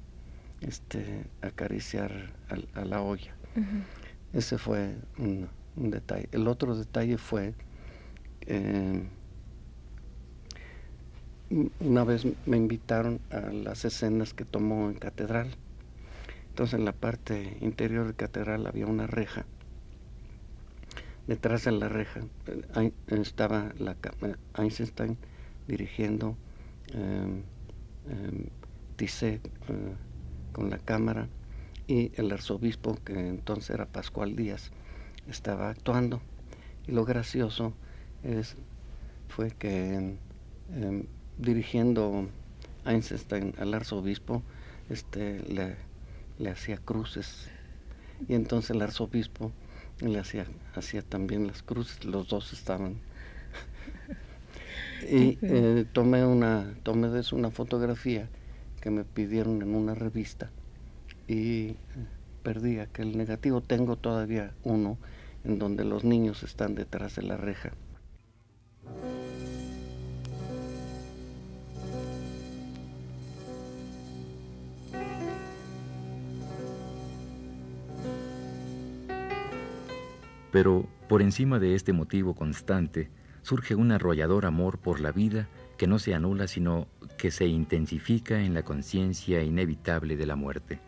este, 0.63 1.25
acariciar 1.41 2.33
a, 2.75 2.85
la 2.85 3.01
olla. 3.01 3.35
Ese 4.33 4.59
fue 4.59 4.97
un, 5.19 5.49
detalle. 5.77 6.29
El 6.33 6.49
otro 6.49 6.77
detalle 6.77 7.19
fue, 7.19 7.55
eh, 8.43 9.03
una 11.81 12.05
vez 12.05 12.27
me 12.47 12.57
invitaron 12.57 13.21
a 13.31 13.41
las 13.53 13.85
escenas 13.85 14.35
que 14.35 14.45
tomó 14.45 14.89
en 14.89 14.95
catedral. 14.95 15.51
Entonces 16.49 16.79
en 16.79 16.85
la 16.85 16.93
parte 16.93 17.57
interior 17.61 18.07
de 18.07 18.15
catedral 18.15 18.67
había 18.67 18.87
una 18.87 19.07
reja. 19.07 19.47
Detrás 21.27 21.65
de 21.65 21.73
la 21.73 21.89
reja 21.89 22.21
eh, 22.77 22.93
estaba 23.07 23.73
la, 23.79 23.97
Einstein 24.59 25.17
dirigiendo 25.69 26.37
eh, 26.95 27.43
eh, 28.09 28.49
con 30.53 30.71
la 30.71 30.79
cámara 30.79 31.29
y 31.87 32.13
el 32.17 32.31
arzobispo, 32.33 32.97
que 33.05 33.29
entonces 33.29 33.71
era 33.71 33.87
Pascual 33.87 34.37
Díaz, 34.37 34.71
estaba 35.29 35.71
actuando. 35.71 36.21
Y 36.87 36.93
lo 36.93 37.05
gracioso 37.05 37.73
es, 38.23 38.57
fue 39.29 39.51
que 39.51 40.17
dirigiendo 41.39 42.29
Einstein 42.85 43.55
al 43.59 43.75
arzobispo, 43.75 44.43
este, 44.89 45.41
le, 45.41 45.77
le 46.39 46.51
hacía 46.51 46.79
cruces. 46.79 47.49
Y 48.29 48.35
entonces 48.35 48.71
el 48.71 48.83
arzobispo 48.83 49.53
le 50.01 50.19
hacía, 50.19 50.47
hacía 50.75 51.03
también 51.03 51.47
las 51.47 51.63
cruces, 51.63 52.05
los 52.05 52.29
dos 52.29 52.53
estaban. 52.53 52.97
y 55.11 55.39
eh, 55.43 55.85
tomé 55.93 56.25
una 56.25 56.75
tomé 56.83 57.09
de 57.09 57.21
eso 57.21 57.37
una 57.37 57.51
fotografía 57.51 58.29
que 58.83 58.91
me 58.91 59.05
pidieron 59.05 59.63
en 59.63 59.75
una 59.75 59.95
revista 59.95 60.51
y 61.29 61.77
perdí 62.43 62.81
aquel 62.81 63.17
negativo. 63.17 63.61
Tengo 63.61 63.97
todavía 63.97 64.53
uno 64.65 64.99
en 65.45 65.59
donde 65.59 65.85
los 65.85 66.05
niños 66.05 66.43
están 66.43 66.75
detrás 66.75 67.15
de 67.17 67.23
la 67.23 67.37
reja. 67.37 67.71
Pero 80.51 80.87
por 81.09 81.23
encima 81.23 81.59
de 81.59 81.75
este 81.77 81.93
motivo 81.93 82.35
constante 82.35 83.11
surge 83.43 83.75
un 83.75 83.93
arrollador 83.93 84.45
amor 84.45 84.79
por 84.79 85.01
la 85.01 85.13
vida 85.13 85.49
que 85.79 85.87
no 85.87 85.99
se 85.99 86.15
anula 86.15 86.47
sino 86.47 86.89
que 87.23 87.31
se 87.31 87.47
intensifica 87.47 88.43
en 88.43 88.53
la 88.53 88.65
conciencia 88.65 89.45
inevitable 89.45 90.17
de 90.17 90.27
la 90.27 90.35
muerte. 90.35 90.81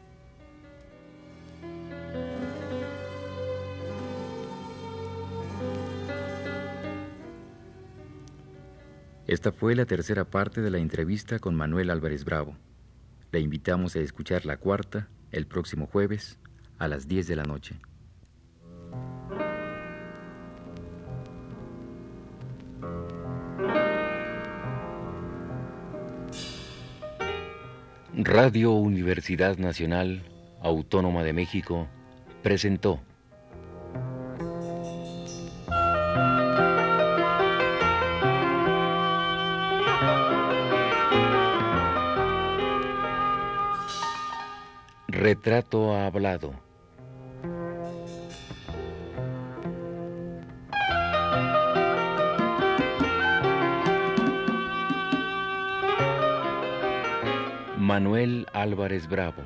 Esta 9.28 9.52
fue 9.52 9.76
la 9.76 9.84
tercera 9.84 10.24
parte 10.24 10.60
de 10.60 10.72
la 10.72 10.78
entrevista 10.78 11.38
con 11.38 11.54
Manuel 11.54 11.88
Álvarez 11.88 12.24
Bravo. 12.24 12.56
Le 13.30 13.38
invitamos 13.38 13.94
a 13.94 14.00
escuchar 14.00 14.44
la 14.44 14.56
cuarta 14.56 15.06
el 15.30 15.46
próximo 15.46 15.86
jueves 15.86 16.40
a 16.80 16.88
las 16.88 17.06
10 17.06 17.28
de 17.28 17.36
la 17.36 17.44
noche. 17.44 17.76
Radio 28.16 28.70
Universidad 28.70 29.56
Nacional 29.56 30.22
Autónoma 30.60 31.24
de 31.24 31.32
México 31.32 31.88
presentó 32.44 33.00
Retrato 45.08 45.96
hablado. 45.96 46.54
Manuel 57.94 58.48
Álvarez 58.52 59.06
Bravo. 59.06 59.44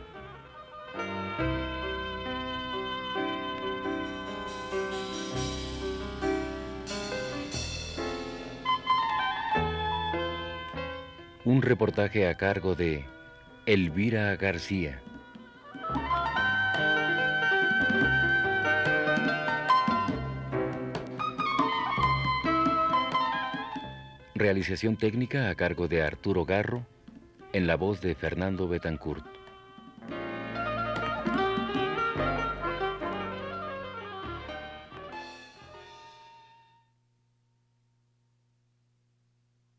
Un 11.44 11.60
reportaje 11.60 12.26
a 12.26 12.38
cargo 12.38 12.74
de 12.74 13.04
Elvira 13.66 14.34
García. 14.36 15.02
Realización 24.34 24.96
técnica 24.96 25.50
a 25.50 25.54
cargo 25.54 25.86
de 25.86 26.00
Arturo 26.00 26.46
Garro, 26.46 26.86
en 27.52 27.66
la 27.66 27.76
voz 27.76 28.00
de 28.00 28.14
Fernando 28.14 28.68
Betancourt. 28.68 29.37